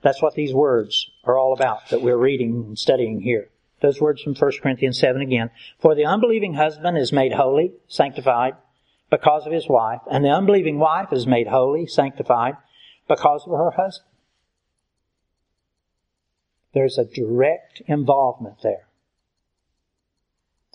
That's 0.00 0.22
what 0.22 0.34
these 0.34 0.54
words 0.54 1.10
are 1.24 1.36
all 1.36 1.52
about 1.52 1.88
that 1.88 2.02
we're 2.02 2.16
reading 2.16 2.66
and 2.68 2.78
studying 2.78 3.22
here. 3.22 3.50
Those 3.80 4.00
words 4.00 4.22
from 4.22 4.36
1 4.36 4.52
Corinthians 4.62 5.00
7 5.00 5.20
again. 5.20 5.50
For 5.80 5.96
the 5.96 6.06
unbelieving 6.06 6.54
husband 6.54 6.96
is 6.98 7.12
made 7.12 7.32
holy, 7.32 7.72
sanctified, 7.88 8.54
because 9.12 9.46
of 9.46 9.52
his 9.52 9.68
wife, 9.68 10.00
and 10.10 10.24
the 10.24 10.30
unbelieving 10.30 10.78
wife 10.78 11.12
is 11.12 11.26
made 11.26 11.48
holy, 11.48 11.86
sanctified, 11.86 12.56
because 13.06 13.44
of 13.44 13.52
her 13.52 13.70
husband. 13.72 14.08
There's 16.72 16.96
a 16.96 17.04
direct 17.04 17.82
involvement 17.86 18.62
there. 18.62 18.88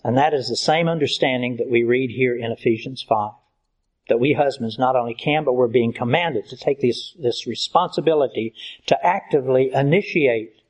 And 0.04 0.16
that 0.16 0.34
is 0.34 0.48
the 0.48 0.54
same 0.54 0.88
understanding 0.88 1.56
that 1.56 1.68
we 1.68 1.82
read 1.82 2.10
here 2.10 2.36
in 2.36 2.52
Ephesians 2.52 3.02
5. 3.02 3.32
That 4.08 4.20
we 4.20 4.34
husbands 4.34 4.78
not 4.78 4.94
only 4.94 5.14
can, 5.14 5.42
but 5.42 5.54
we're 5.54 5.66
being 5.66 5.92
commanded 5.92 6.48
to 6.50 6.56
take 6.56 6.80
this, 6.80 7.16
this 7.18 7.44
responsibility 7.44 8.54
to 8.86 9.04
actively 9.04 9.72
initiate 9.74 10.62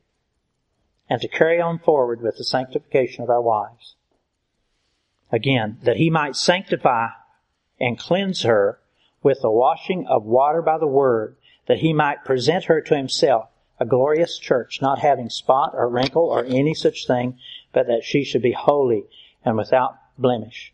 and 1.11 1.21
to 1.21 1.29
carry 1.29 1.61
on 1.61 1.81
forward 1.81 2.23
with 2.23 2.39
the 2.39 2.45
sanctification 2.45 3.23
of 3.23 3.29
our 3.29 3.43
wives. 3.43 3.95
Again, 5.31 5.77
that 5.83 5.99
he 5.99 6.09
might 6.09 6.35
sanctify 6.35 7.09
and 7.81 7.99
cleanse 7.99 8.43
her 8.43 8.81
with 9.23 9.41
the 9.43 9.51
washing 9.51 10.07
of 10.07 10.25
water 10.25 10.63
by 10.63 10.79
the 10.79 10.87
word, 10.87 11.37
that 11.67 11.79
he 11.79 11.93
might 11.93 12.25
present 12.25 12.65
her 12.65 12.81
to 12.81 12.97
himself 12.97 13.49
a 13.81 13.87
glorious 13.87 14.39
church, 14.39 14.81
not 14.83 14.99
having 14.99 15.31
spot 15.31 15.73
or 15.75 15.89
wrinkle 15.89 16.25
or 16.25 16.45
any 16.45 16.75
such 16.75 17.07
thing, 17.07 17.39
but 17.73 17.87
that 17.87 18.03
she 18.03 18.25
should 18.25 18.43
be 18.43 18.53
holy 18.53 19.05
and 19.45 19.57
without 19.57 19.97
blemish. 20.17 20.73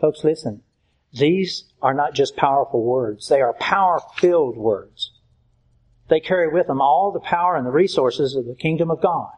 Folks, 0.00 0.22
listen. 0.22 0.62
These 1.12 1.64
are 1.80 1.94
not 1.94 2.14
just 2.14 2.36
powerful 2.36 2.82
words. 2.82 3.28
They 3.28 3.40
are 3.40 3.54
power-filled 3.54 4.58
words. 4.58 5.12
They 6.08 6.20
carry 6.20 6.48
with 6.48 6.66
them 6.66 6.80
all 6.80 7.10
the 7.10 7.20
power 7.20 7.56
and 7.56 7.66
the 7.66 7.70
resources 7.70 8.34
of 8.34 8.44
the 8.44 8.54
kingdom 8.54 8.90
of 8.90 9.00
God. 9.00 9.30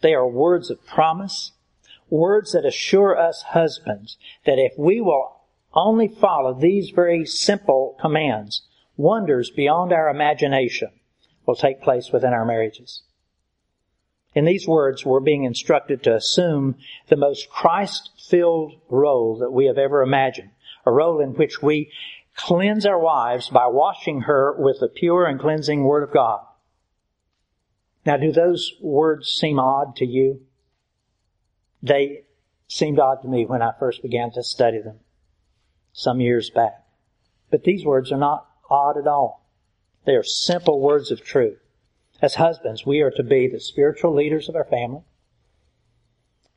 They 0.00 0.14
are 0.14 0.26
words 0.26 0.70
of 0.70 0.84
promise, 0.84 1.52
words 2.12 2.52
that 2.52 2.66
assure 2.66 3.18
us 3.18 3.42
husbands 3.42 4.18
that 4.44 4.58
if 4.58 4.72
we 4.78 5.00
will 5.00 5.40
only 5.72 6.06
follow 6.06 6.52
these 6.52 6.90
very 6.90 7.24
simple 7.24 7.96
commands, 8.00 8.62
wonders 8.98 9.50
beyond 9.50 9.92
our 9.92 10.10
imagination 10.10 10.90
will 11.46 11.56
take 11.56 11.80
place 11.80 12.10
within 12.12 12.34
our 12.34 12.44
marriages. 12.44 13.02
In 14.34 14.44
these 14.44 14.68
words, 14.68 15.04
we're 15.04 15.20
being 15.20 15.44
instructed 15.44 16.02
to 16.02 16.14
assume 16.14 16.76
the 17.08 17.16
most 17.16 17.48
Christ-filled 17.48 18.74
role 18.90 19.38
that 19.38 19.50
we 19.50 19.66
have 19.66 19.78
ever 19.78 20.02
imagined. 20.02 20.50
A 20.84 20.90
role 20.90 21.20
in 21.20 21.30
which 21.30 21.62
we 21.62 21.90
cleanse 22.36 22.84
our 22.84 22.98
wives 22.98 23.48
by 23.48 23.66
washing 23.66 24.22
her 24.22 24.54
with 24.58 24.80
the 24.80 24.88
pure 24.88 25.26
and 25.26 25.40
cleansing 25.40 25.84
Word 25.84 26.02
of 26.02 26.12
God. 26.12 26.40
Now, 28.04 28.16
do 28.16 28.32
those 28.32 28.72
words 28.82 29.28
seem 29.28 29.58
odd 29.58 29.96
to 29.96 30.06
you? 30.06 30.42
They 31.82 32.24
seemed 32.68 32.98
odd 32.98 33.22
to 33.22 33.28
me 33.28 33.44
when 33.44 33.62
I 33.62 33.72
first 33.78 34.02
began 34.02 34.30
to 34.32 34.42
study 34.42 34.80
them 34.80 35.00
some 35.92 36.20
years 36.20 36.50
back. 36.50 36.84
But 37.50 37.64
these 37.64 37.84
words 37.84 38.12
are 38.12 38.18
not 38.18 38.46
odd 38.70 38.96
at 38.96 39.06
all. 39.06 39.46
They 40.06 40.12
are 40.12 40.22
simple 40.22 40.80
words 40.80 41.10
of 41.10 41.22
truth. 41.22 41.58
As 42.20 42.36
husbands, 42.36 42.86
we 42.86 43.00
are 43.00 43.10
to 43.10 43.22
be 43.22 43.48
the 43.48 43.60
spiritual 43.60 44.14
leaders 44.14 44.48
of 44.48 44.54
our 44.54 44.64
family, 44.64 45.02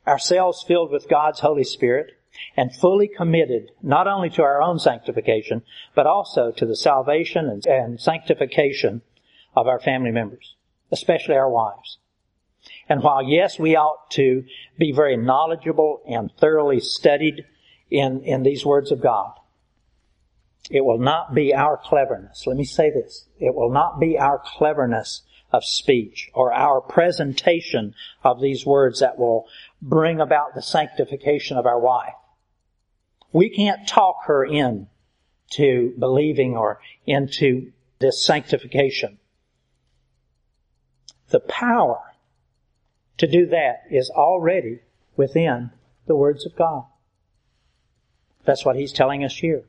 ourselves 0.07 0.63
filled 0.63 0.91
with 0.91 1.09
God's 1.09 1.39
Holy 1.39 1.63
Spirit, 1.63 2.11
and 2.55 2.75
fully 2.75 3.07
committed 3.07 3.71
not 3.81 4.07
only 4.07 4.29
to 4.29 4.43
our 4.43 4.61
own 4.61 4.77
sanctification, 4.77 5.63
but 5.95 6.05
also 6.05 6.51
to 6.51 6.65
the 6.65 6.75
salvation 6.75 7.61
and, 7.65 7.99
sanctification 7.99 9.01
of 9.55 9.67
our 9.67 9.79
family 9.79 10.11
members, 10.11 10.55
especially 10.91 11.35
our 11.35 11.49
wives. 11.49 11.97
And 12.87 13.01
while 13.01 13.23
yes, 13.23 13.57
we 13.57 13.75
ought 13.75 14.11
to 14.11 14.43
be 14.77 14.91
very 14.91 15.17
knowledgeable 15.17 16.01
and 16.07 16.31
thoroughly 16.39 16.79
studied 16.79 17.45
in, 17.89 18.23
in 18.23 18.43
these 18.43 18.65
words 18.65 18.91
of 18.91 19.01
God, 19.01 19.31
it 20.69 20.83
will 20.83 20.99
not 20.99 21.33
be 21.33 21.53
our 21.53 21.77
cleverness. 21.77 22.45
Let 22.47 22.57
me 22.57 22.65
say 22.65 22.89
this. 22.89 23.27
It 23.39 23.53
will 23.53 23.71
not 23.71 23.99
be 23.99 24.17
our 24.17 24.41
cleverness 24.43 25.21
of 25.51 25.63
speech 25.63 26.29
or 26.33 26.53
our 26.53 26.81
presentation 26.81 27.93
of 28.23 28.41
these 28.41 28.65
words 28.65 28.99
that 28.99 29.17
will 29.17 29.47
bring 29.81 30.19
about 30.19 30.55
the 30.55 30.61
sanctification 30.61 31.57
of 31.57 31.65
our 31.65 31.79
wife. 31.79 32.13
We 33.31 33.49
can't 33.49 33.87
talk 33.87 34.25
her 34.25 34.43
in 34.43 34.87
to 35.51 35.93
believing 35.99 36.57
or 36.57 36.81
into 37.05 37.71
this 37.99 38.23
sanctification. 38.23 39.19
The 41.29 41.39
power 41.39 42.01
to 43.17 43.27
do 43.27 43.45
that 43.47 43.83
is 43.89 44.09
already 44.09 44.79
within 45.15 45.71
the 46.07 46.15
words 46.15 46.45
of 46.45 46.55
God. 46.55 46.85
That's 48.45 48.65
what 48.65 48.75
he's 48.75 48.93
telling 48.93 49.23
us 49.23 49.37
here. 49.37 49.63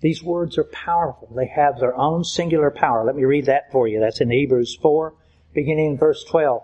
These 0.00 0.22
words 0.22 0.58
are 0.58 0.64
powerful. 0.64 1.32
They 1.34 1.46
have 1.46 1.78
their 1.78 1.96
own 1.96 2.24
singular 2.24 2.70
power. 2.70 3.04
Let 3.04 3.16
me 3.16 3.24
read 3.24 3.46
that 3.46 3.72
for 3.72 3.88
you. 3.88 4.00
That's 4.00 4.20
in 4.20 4.30
Hebrews 4.30 4.76
4, 4.82 5.14
beginning 5.54 5.92
in 5.92 5.98
verse 5.98 6.24
12. 6.24 6.62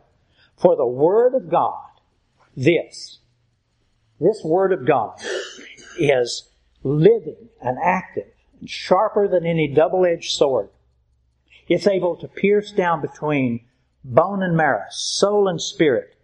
For 0.57 0.77
the 0.77 0.87
Word 0.87 1.35
of 1.35 1.51
God, 1.51 1.89
this, 2.57 3.19
this 4.21 4.43
Word 4.45 4.73
of 4.73 4.87
God 4.87 5.19
is 5.99 6.49
living 6.83 7.49
and 7.61 7.79
active 7.83 8.29
sharper 8.67 9.27
than 9.29 9.47
any 9.47 9.67
double-edged 9.69 10.31
sword. 10.31 10.69
It's 11.69 11.87
able 11.87 12.17
to 12.17 12.29
pierce 12.29 12.71
down 12.71 13.01
between 13.01 13.65
bone 14.05 14.43
and 14.43 14.57
marrow, 14.57 14.85
soul 14.91 15.49
and 15.49 15.61
spirit, 15.61 16.17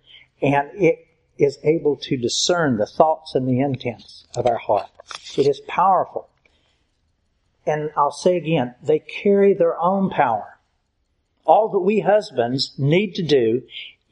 and 0.43 0.69
it 0.75 1.07
is 1.39 1.59
able 1.63 1.97
to 1.97 2.17
discern 2.17 2.77
the 2.77 2.87
thoughts 2.87 3.35
and 3.35 3.49
the 3.49 3.61
intents 3.61 4.27
of 4.37 4.47
our 4.47 4.59
heart. 4.59 4.91
It 5.37 5.47
is 5.47 5.61
powerful. 5.69 6.29
And 7.67 7.91
I'll 7.97 8.11
say 8.11 8.37
again, 8.37 8.75
they 8.83 8.99
carry 8.99 9.55
their 9.55 9.79
own 9.81 10.11
power. 10.11 10.59
All 11.45 11.69
that 11.71 11.79
we 11.81 12.01
husbands 12.01 12.75
need 12.79 13.15
to 13.15 13.23
do 13.23 13.63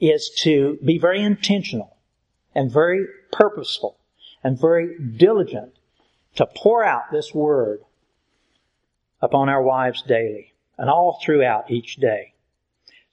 is 0.01 0.31
to 0.39 0.79
be 0.85 0.99
very 0.99 1.23
intentional 1.23 1.97
and 2.55 2.71
very 2.71 3.07
purposeful 3.33 3.99
and 4.45 4.61
very 4.61 4.97
diligent 4.99 5.73
to 6.37 6.47
pour 6.47 6.85
out 6.85 7.11
this 7.11 7.35
word 7.35 7.81
upon 9.21 9.49
our 9.49 9.63
wives 9.63 10.03
daily 10.03 10.55
and 10.79 10.89
all 10.89 11.19
throughout 11.23 11.71
each 11.71 11.97
day. 11.97 12.35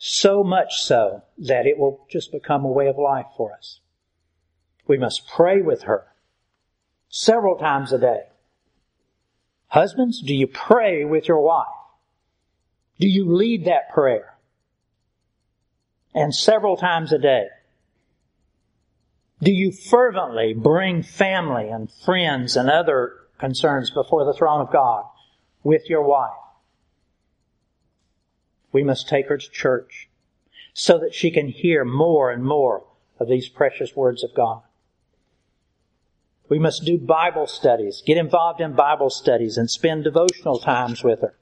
So 0.05 0.43
much 0.43 0.81
so 0.81 1.23
that 1.37 1.65
it 1.65 1.79
will 1.79 2.05
just 2.09 2.33
become 2.33 2.65
a 2.65 2.71
way 2.71 2.87
of 2.87 2.97
life 2.97 3.27
for 3.37 3.53
us. 3.53 3.79
We 4.85 4.97
must 4.97 5.29
pray 5.29 5.61
with 5.61 5.83
her 5.83 6.07
several 7.07 7.57
times 7.57 7.93
a 7.93 7.99
day. 7.99 8.23
Husbands, 9.67 10.21
do 10.21 10.35
you 10.35 10.45
pray 10.45 11.05
with 11.05 11.29
your 11.29 11.39
wife? 11.39 11.67
Do 12.99 13.07
you 13.07 13.33
lead 13.33 13.63
that 13.63 13.93
prayer? 13.93 14.35
And 16.13 16.35
several 16.35 16.75
times 16.75 17.13
a 17.13 17.17
day. 17.17 17.47
Do 19.41 19.53
you 19.53 19.71
fervently 19.71 20.53
bring 20.53 21.01
family 21.01 21.69
and 21.69 21.89
friends 21.89 22.57
and 22.57 22.69
other 22.69 23.13
concerns 23.37 23.89
before 23.89 24.25
the 24.25 24.33
throne 24.33 24.59
of 24.59 24.73
God 24.73 25.05
with 25.63 25.89
your 25.89 26.03
wife? 26.03 26.42
We 28.73 28.83
must 28.83 29.07
take 29.07 29.27
her 29.27 29.37
to 29.37 29.51
church 29.51 30.09
so 30.73 30.97
that 30.97 31.13
she 31.13 31.31
can 31.31 31.47
hear 31.47 31.85
more 31.85 32.31
and 32.31 32.43
more 32.43 32.83
of 33.19 33.29
these 33.29 33.47
precious 33.47 33.95
words 33.95 34.23
of 34.23 34.33
God. 34.35 34.63
We 36.49 36.59
must 36.59 36.83
do 36.83 36.97
Bible 36.97 37.47
studies, 37.47 38.03
get 38.05 38.17
involved 38.17 38.59
in 38.59 38.73
Bible 38.73 39.09
studies 39.09 39.57
and 39.57 39.71
spend 39.71 40.03
devotional 40.03 40.59
times 40.59 41.03
with 41.03 41.21
her. 41.21 41.35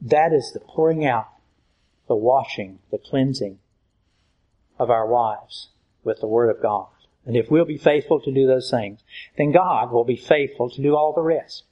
That 0.00 0.32
is 0.32 0.52
the 0.52 0.60
pouring 0.60 1.06
out, 1.06 1.28
the 2.08 2.16
washing, 2.16 2.80
the 2.90 2.98
cleansing 2.98 3.60
of 4.78 4.90
our 4.90 5.06
wives 5.06 5.70
with 6.02 6.20
the 6.20 6.26
Word 6.26 6.50
of 6.50 6.60
God. 6.60 6.88
And 7.24 7.36
if 7.36 7.50
we'll 7.50 7.64
be 7.64 7.78
faithful 7.78 8.20
to 8.20 8.32
do 8.32 8.46
those 8.46 8.70
things, 8.70 9.00
then 9.38 9.52
God 9.52 9.92
will 9.92 10.04
be 10.04 10.16
faithful 10.16 10.68
to 10.70 10.82
do 10.82 10.96
all 10.96 11.12
the 11.12 11.22
rest. 11.22 11.62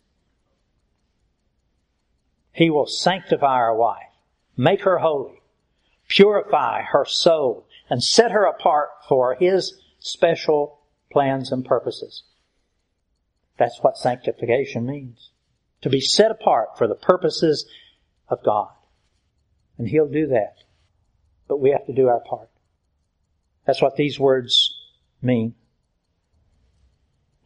He 2.53 2.71
will 2.71 2.87
sanctify 2.87 3.55
our 3.55 3.77
wife, 3.77 4.13
make 4.57 4.83
her 4.83 4.99
holy, 4.99 5.41
purify 6.09 6.83
her 6.83 7.05
soul, 7.05 7.67
and 7.89 8.03
set 8.03 8.33
her 8.33 8.45
apart 8.45 8.89
for 9.09 9.35
His 9.35 9.81
special 9.99 10.81
plans 11.13 11.53
and 11.53 11.65
purposes. 11.65 12.25
That's 13.59 13.79
what 13.83 13.97
sanctification 13.99 14.87
means. 14.87 15.31
to 15.83 15.89
be 15.89 16.01
set 16.01 16.31
apart 16.31 16.77
for 16.77 16.87
the 16.87 16.95
purposes 16.95 17.67
of 18.29 18.43
God. 18.45 18.69
And 19.79 19.89
He'll 19.89 20.09
do 20.09 20.27
that. 20.29 20.57
But 21.49 21.59
we 21.59 21.71
have 21.71 21.87
to 21.87 21.93
do 21.95 22.09
our 22.09 22.21
part. 22.21 22.51
That's 23.67 23.81
what 23.81 23.97
these 23.97 24.21
words 24.21 24.77
mean. 25.23 25.55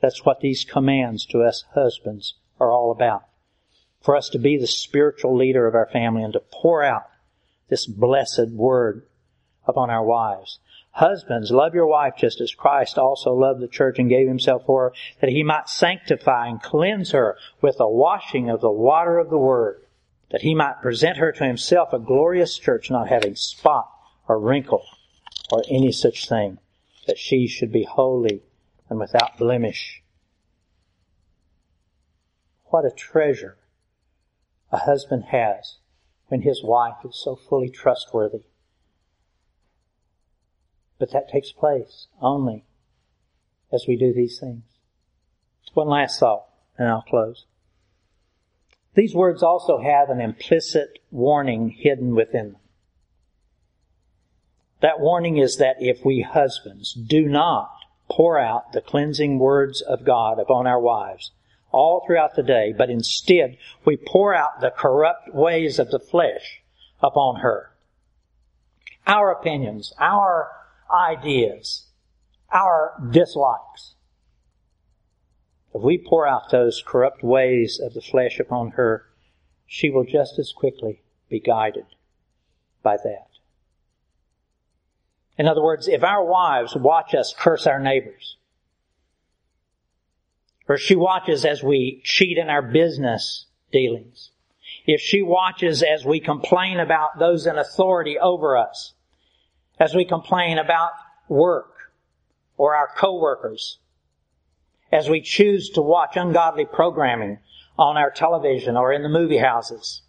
That's 0.00 0.24
what 0.24 0.40
these 0.40 0.64
commands 0.64 1.24
to 1.26 1.42
us 1.42 1.64
husbands 1.74 2.34
are 2.58 2.72
all 2.72 2.90
about. 2.90 3.24
For 4.04 4.14
us 4.14 4.28
to 4.30 4.38
be 4.38 4.58
the 4.58 4.66
spiritual 4.66 5.34
leader 5.34 5.66
of 5.66 5.74
our 5.74 5.86
family 5.86 6.22
and 6.22 6.34
to 6.34 6.40
pour 6.40 6.82
out 6.82 7.06
this 7.70 7.86
blessed 7.86 8.50
word 8.50 9.06
upon 9.66 9.88
our 9.88 10.04
wives. 10.04 10.58
Husbands, 10.90 11.50
love 11.50 11.74
your 11.74 11.86
wife 11.86 12.12
just 12.18 12.38
as 12.42 12.54
Christ 12.54 12.98
also 12.98 13.32
loved 13.32 13.60
the 13.60 13.66
church 13.66 13.98
and 13.98 14.10
gave 14.10 14.28
himself 14.28 14.66
for 14.66 14.90
her, 14.90 14.92
that 15.22 15.30
he 15.30 15.42
might 15.42 15.70
sanctify 15.70 16.48
and 16.48 16.60
cleanse 16.60 17.12
her 17.12 17.38
with 17.62 17.78
the 17.78 17.88
washing 17.88 18.50
of 18.50 18.60
the 18.60 18.70
water 18.70 19.18
of 19.18 19.30
the 19.30 19.38
word, 19.38 19.80
that 20.30 20.42
he 20.42 20.54
might 20.54 20.82
present 20.82 21.16
her 21.16 21.32
to 21.32 21.44
himself 21.46 21.94
a 21.94 21.98
glorious 21.98 22.58
church, 22.58 22.90
not 22.90 23.08
having 23.08 23.34
spot 23.34 23.90
or 24.28 24.38
wrinkle 24.38 24.84
or 25.50 25.64
any 25.70 25.92
such 25.92 26.28
thing, 26.28 26.58
that 27.06 27.16
she 27.16 27.46
should 27.46 27.72
be 27.72 27.84
holy 27.84 28.42
and 28.90 28.98
without 28.98 29.38
blemish. 29.38 30.02
What 32.66 32.84
a 32.84 32.90
treasure 32.90 33.56
a 34.74 34.78
husband 34.78 35.24
has 35.30 35.76
when 36.26 36.42
his 36.42 36.62
wife 36.62 36.96
is 37.04 37.20
so 37.22 37.36
fully 37.36 37.70
trustworthy 37.70 38.42
but 40.98 41.12
that 41.12 41.28
takes 41.28 41.52
place 41.52 42.06
only 42.20 42.64
as 43.72 43.84
we 43.86 43.96
do 43.96 44.12
these 44.12 44.38
things. 44.38 44.62
One 45.72 45.88
last 45.88 46.20
thought, 46.20 46.46
and 46.78 46.88
I'll 46.88 47.02
close. 47.02 47.46
These 48.94 49.14
words 49.14 49.42
also 49.42 49.82
have 49.82 50.08
an 50.08 50.20
implicit 50.20 51.00
warning 51.10 51.70
hidden 51.70 52.14
within 52.14 52.52
them. 52.52 52.62
That 54.80 55.00
warning 55.00 55.38
is 55.38 55.56
that 55.56 55.76
if 55.80 56.04
we 56.04 56.20
husbands 56.20 56.94
do 56.94 57.26
not 57.26 57.70
pour 58.08 58.38
out 58.38 58.72
the 58.72 58.80
cleansing 58.80 59.38
words 59.38 59.80
of 59.80 60.04
God 60.04 60.38
upon 60.38 60.66
our 60.66 60.80
wives 60.80 61.32
all 61.74 62.04
throughout 62.06 62.36
the 62.36 62.42
day, 62.42 62.72
but 62.76 62.88
instead 62.88 63.56
we 63.84 63.96
pour 63.96 64.34
out 64.34 64.60
the 64.60 64.70
corrupt 64.70 65.34
ways 65.34 65.78
of 65.78 65.90
the 65.90 65.98
flesh 65.98 66.62
upon 67.02 67.40
her. 67.40 67.70
Our 69.06 69.32
opinions, 69.32 69.92
our 69.98 70.50
ideas, 70.90 71.86
our 72.52 72.94
dislikes. 73.10 73.96
If 75.74 75.82
we 75.82 75.98
pour 75.98 76.26
out 76.26 76.50
those 76.50 76.82
corrupt 76.86 77.22
ways 77.22 77.80
of 77.82 77.94
the 77.94 78.00
flesh 78.00 78.38
upon 78.38 78.70
her, 78.70 79.06
she 79.66 79.90
will 79.90 80.04
just 80.04 80.38
as 80.38 80.52
quickly 80.52 81.02
be 81.28 81.40
guided 81.40 81.86
by 82.82 82.96
that. 82.96 83.28
In 85.36 85.48
other 85.48 85.62
words, 85.62 85.88
if 85.88 86.04
our 86.04 86.24
wives 86.24 86.76
watch 86.76 87.14
us 87.14 87.34
curse 87.36 87.66
our 87.66 87.80
neighbors, 87.80 88.36
or 90.68 90.78
she 90.78 90.94
watches 90.94 91.44
as 91.44 91.62
we 91.62 92.00
cheat 92.04 92.38
in 92.38 92.48
our 92.48 92.62
business 92.62 93.46
dealings, 93.72 94.30
if 94.86 95.00
she 95.00 95.22
watches 95.22 95.82
as 95.82 96.04
we 96.04 96.20
complain 96.20 96.78
about 96.78 97.18
those 97.18 97.46
in 97.46 97.58
authority 97.58 98.18
over 98.18 98.56
us, 98.56 98.94
as 99.78 99.94
we 99.94 100.04
complain 100.04 100.58
about 100.58 100.90
work 101.28 101.74
or 102.56 102.74
our 102.74 102.88
coworkers, 102.96 103.78
as 104.92 105.08
we 105.08 105.20
choose 105.20 105.70
to 105.70 105.82
watch 105.82 106.16
ungodly 106.16 106.64
programming 106.64 107.38
on 107.76 107.96
our 107.96 108.10
television 108.10 108.76
or 108.76 108.92
in 108.92 109.02
the 109.02 109.08
movie 109.08 109.38
houses. 109.38 110.02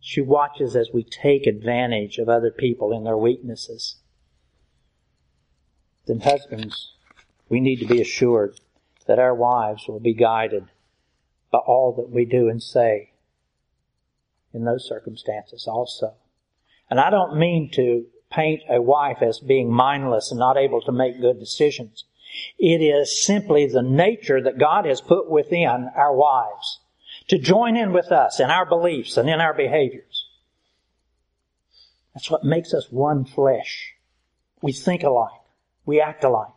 She 0.00 0.20
watches 0.20 0.76
as 0.76 0.90
we 0.92 1.04
take 1.04 1.46
advantage 1.46 2.18
of 2.18 2.28
other 2.28 2.50
people 2.50 2.92
in 2.92 3.04
their 3.04 3.16
weaknesses. 3.16 3.96
Then 6.06 6.20
husbands, 6.20 6.94
we 7.50 7.60
need 7.60 7.80
to 7.80 7.86
be 7.86 8.00
assured 8.00 8.58
that 9.06 9.18
our 9.18 9.34
wives 9.34 9.86
will 9.86 10.00
be 10.00 10.14
guided 10.14 10.64
by 11.50 11.58
all 11.58 11.92
that 11.96 12.08
we 12.08 12.24
do 12.24 12.48
and 12.48 12.62
say 12.62 13.10
in 14.54 14.64
those 14.64 14.88
circumstances 14.88 15.66
also. 15.66 16.14
And 16.88 16.98
I 16.98 17.10
don't 17.10 17.36
mean 17.36 17.70
to 17.72 18.06
paint 18.30 18.62
a 18.70 18.80
wife 18.80 19.18
as 19.20 19.40
being 19.40 19.70
mindless 19.70 20.30
and 20.30 20.38
not 20.38 20.56
able 20.56 20.80
to 20.82 20.92
make 20.92 21.20
good 21.20 21.40
decisions. 21.40 22.04
It 22.58 22.80
is 22.80 23.24
simply 23.24 23.66
the 23.66 23.82
nature 23.82 24.40
that 24.40 24.58
God 24.58 24.86
has 24.86 25.00
put 25.00 25.28
within 25.28 25.90
our 25.96 26.14
wives 26.14 26.78
to 27.28 27.38
join 27.38 27.76
in 27.76 27.92
with 27.92 28.12
us 28.12 28.38
in 28.38 28.50
our 28.50 28.64
beliefs 28.64 29.16
and 29.16 29.28
in 29.28 29.40
our 29.40 29.54
behaviors. 29.54 30.26
That's 32.14 32.30
what 32.30 32.44
makes 32.44 32.72
us 32.72 32.86
one 32.90 33.24
flesh. 33.24 33.94
We 34.62 34.72
think 34.72 35.02
alike. 35.02 35.30
We 35.84 36.00
act 36.00 36.22
alike. 36.22 36.48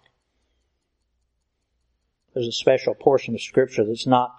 There's 2.33 2.47
a 2.47 2.51
special 2.51 2.95
portion 2.95 3.35
of 3.35 3.41
scripture 3.41 3.85
that's 3.85 4.07
not 4.07 4.33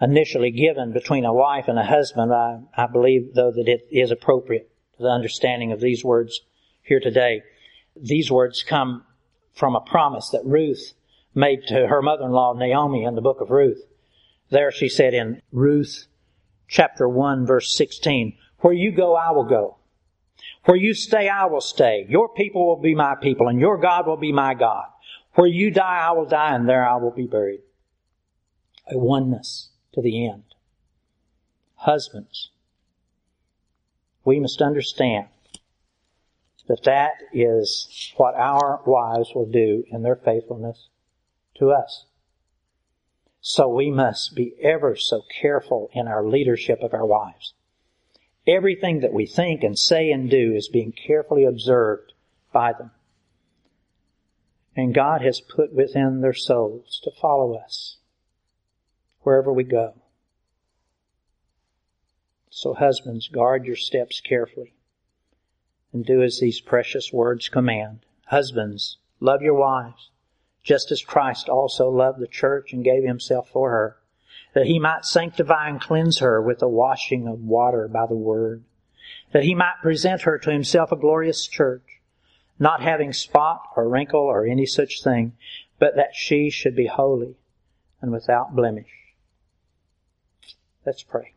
initially 0.00 0.50
given 0.50 0.92
between 0.92 1.24
a 1.24 1.32
wife 1.32 1.66
and 1.68 1.78
a 1.78 1.84
husband. 1.84 2.32
I, 2.32 2.60
I 2.76 2.86
believe 2.86 3.34
though 3.34 3.50
that 3.50 3.68
it 3.68 3.86
is 3.90 4.10
appropriate 4.10 4.70
to 4.96 5.02
the 5.02 5.08
understanding 5.08 5.72
of 5.72 5.80
these 5.80 6.04
words 6.04 6.40
here 6.82 7.00
today. 7.00 7.42
These 7.96 8.30
words 8.30 8.62
come 8.62 9.04
from 9.54 9.74
a 9.74 9.80
promise 9.80 10.30
that 10.30 10.44
Ruth 10.44 10.92
made 11.34 11.60
to 11.68 11.86
her 11.86 12.02
mother-in-law 12.02 12.54
Naomi 12.54 13.04
in 13.04 13.14
the 13.14 13.20
book 13.20 13.40
of 13.40 13.50
Ruth. 13.50 13.82
There 14.50 14.70
she 14.70 14.88
said 14.88 15.14
in 15.14 15.42
Ruth 15.52 16.06
chapter 16.68 17.08
1 17.08 17.46
verse 17.46 17.74
16, 17.74 18.36
where 18.60 18.74
you 18.74 18.92
go, 18.92 19.14
I 19.14 19.30
will 19.32 19.44
go. 19.44 19.76
Where 20.64 20.76
you 20.76 20.94
stay, 20.94 21.28
I 21.28 21.46
will 21.46 21.60
stay. 21.60 22.06
Your 22.08 22.28
people 22.28 22.66
will 22.66 22.80
be 22.80 22.94
my 22.94 23.14
people 23.20 23.48
and 23.48 23.60
your 23.60 23.78
God 23.78 24.06
will 24.06 24.16
be 24.16 24.32
my 24.32 24.54
God. 24.54 24.84
Where 25.38 25.46
you 25.46 25.70
die, 25.70 26.00
I 26.04 26.10
will 26.10 26.24
die 26.24 26.56
and 26.56 26.68
there 26.68 26.84
I 26.84 26.96
will 26.96 27.12
be 27.12 27.28
buried. 27.28 27.60
A 28.90 28.98
oneness 28.98 29.68
to 29.92 30.02
the 30.02 30.28
end. 30.28 30.42
Husbands, 31.76 32.50
we 34.24 34.40
must 34.40 34.60
understand 34.60 35.28
that 36.66 36.82
that 36.82 37.12
is 37.32 38.12
what 38.16 38.34
our 38.34 38.82
wives 38.84 39.30
will 39.32 39.46
do 39.46 39.84
in 39.92 40.02
their 40.02 40.16
faithfulness 40.16 40.88
to 41.60 41.70
us. 41.70 42.06
So 43.40 43.68
we 43.68 43.92
must 43.92 44.34
be 44.34 44.56
ever 44.60 44.96
so 44.96 45.22
careful 45.40 45.88
in 45.92 46.08
our 46.08 46.26
leadership 46.26 46.80
of 46.82 46.92
our 46.92 47.06
wives. 47.06 47.54
Everything 48.44 49.02
that 49.02 49.12
we 49.12 49.24
think 49.24 49.62
and 49.62 49.78
say 49.78 50.10
and 50.10 50.28
do 50.28 50.52
is 50.56 50.66
being 50.66 50.90
carefully 50.90 51.44
observed 51.44 52.12
by 52.52 52.72
them. 52.72 52.90
And 54.78 54.94
God 54.94 55.22
has 55.22 55.40
put 55.40 55.72
within 55.72 56.20
their 56.20 56.32
souls 56.32 57.00
to 57.02 57.10
follow 57.10 57.56
us 57.56 57.96
wherever 59.22 59.52
we 59.52 59.64
go. 59.64 59.94
So 62.48 62.74
husbands, 62.74 63.26
guard 63.26 63.64
your 63.64 63.74
steps 63.74 64.20
carefully 64.20 64.74
and 65.92 66.06
do 66.06 66.22
as 66.22 66.38
these 66.38 66.60
precious 66.60 67.12
words 67.12 67.48
command. 67.48 68.06
Husbands, 68.26 68.98
love 69.18 69.42
your 69.42 69.54
wives, 69.54 70.10
just 70.62 70.92
as 70.92 71.02
Christ 71.02 71.48
also 71.48 71.88
loved 71.88 72.20
the 72.20 72.28
church 72.28 72.72
and 72.72 72.84
gave 72.84 73.02
himself 73.02 73.48
for 73.48 73.70
her, 73.70 73.96
that 74.54 74.66
he 74.66 74.78
might 74.78 75.04
sanctify 75.04 75.70
and 75.70 75.80
cleanse 75.80 76.20
her 76.20 76.40
with 76.40 76.60
the 76.60 76.68
washing 76.68 77.26
of 77.26 77.40
water 77.40 77.88
by 77.88 78.06
the 78.06 78.14
word, 78.14 78.62
that 79.32 79.42
he 79.42 79.56
might 79.56 79.82
present 79.82 80.22
her 80.22 80.38
to 80.38 80.52
himself 80.52 80.92
a 80.92 80.96
glorious 80.96 81.48
church, 81.48 81.97
not 82.58 82.82
having 82.82 83.12
spot 83.12 83.62
or 83.76 83.88
wrinkle 83.88 84.20
or 84.20 84.46
any 84.46 84.66
such 84.66 85.02
thing, 85.02 85.32
but 85.78 85.96
that 85.96 86.14
she 86.14 86.50
should 86.50 86.74
be 86.74 86.86
holy 86.86 87.36
and 88.00 88.12
without 88.12 88.54
blemish. 88.54 88.90
Let's 90.84 91.02
pray. 91.02 91.34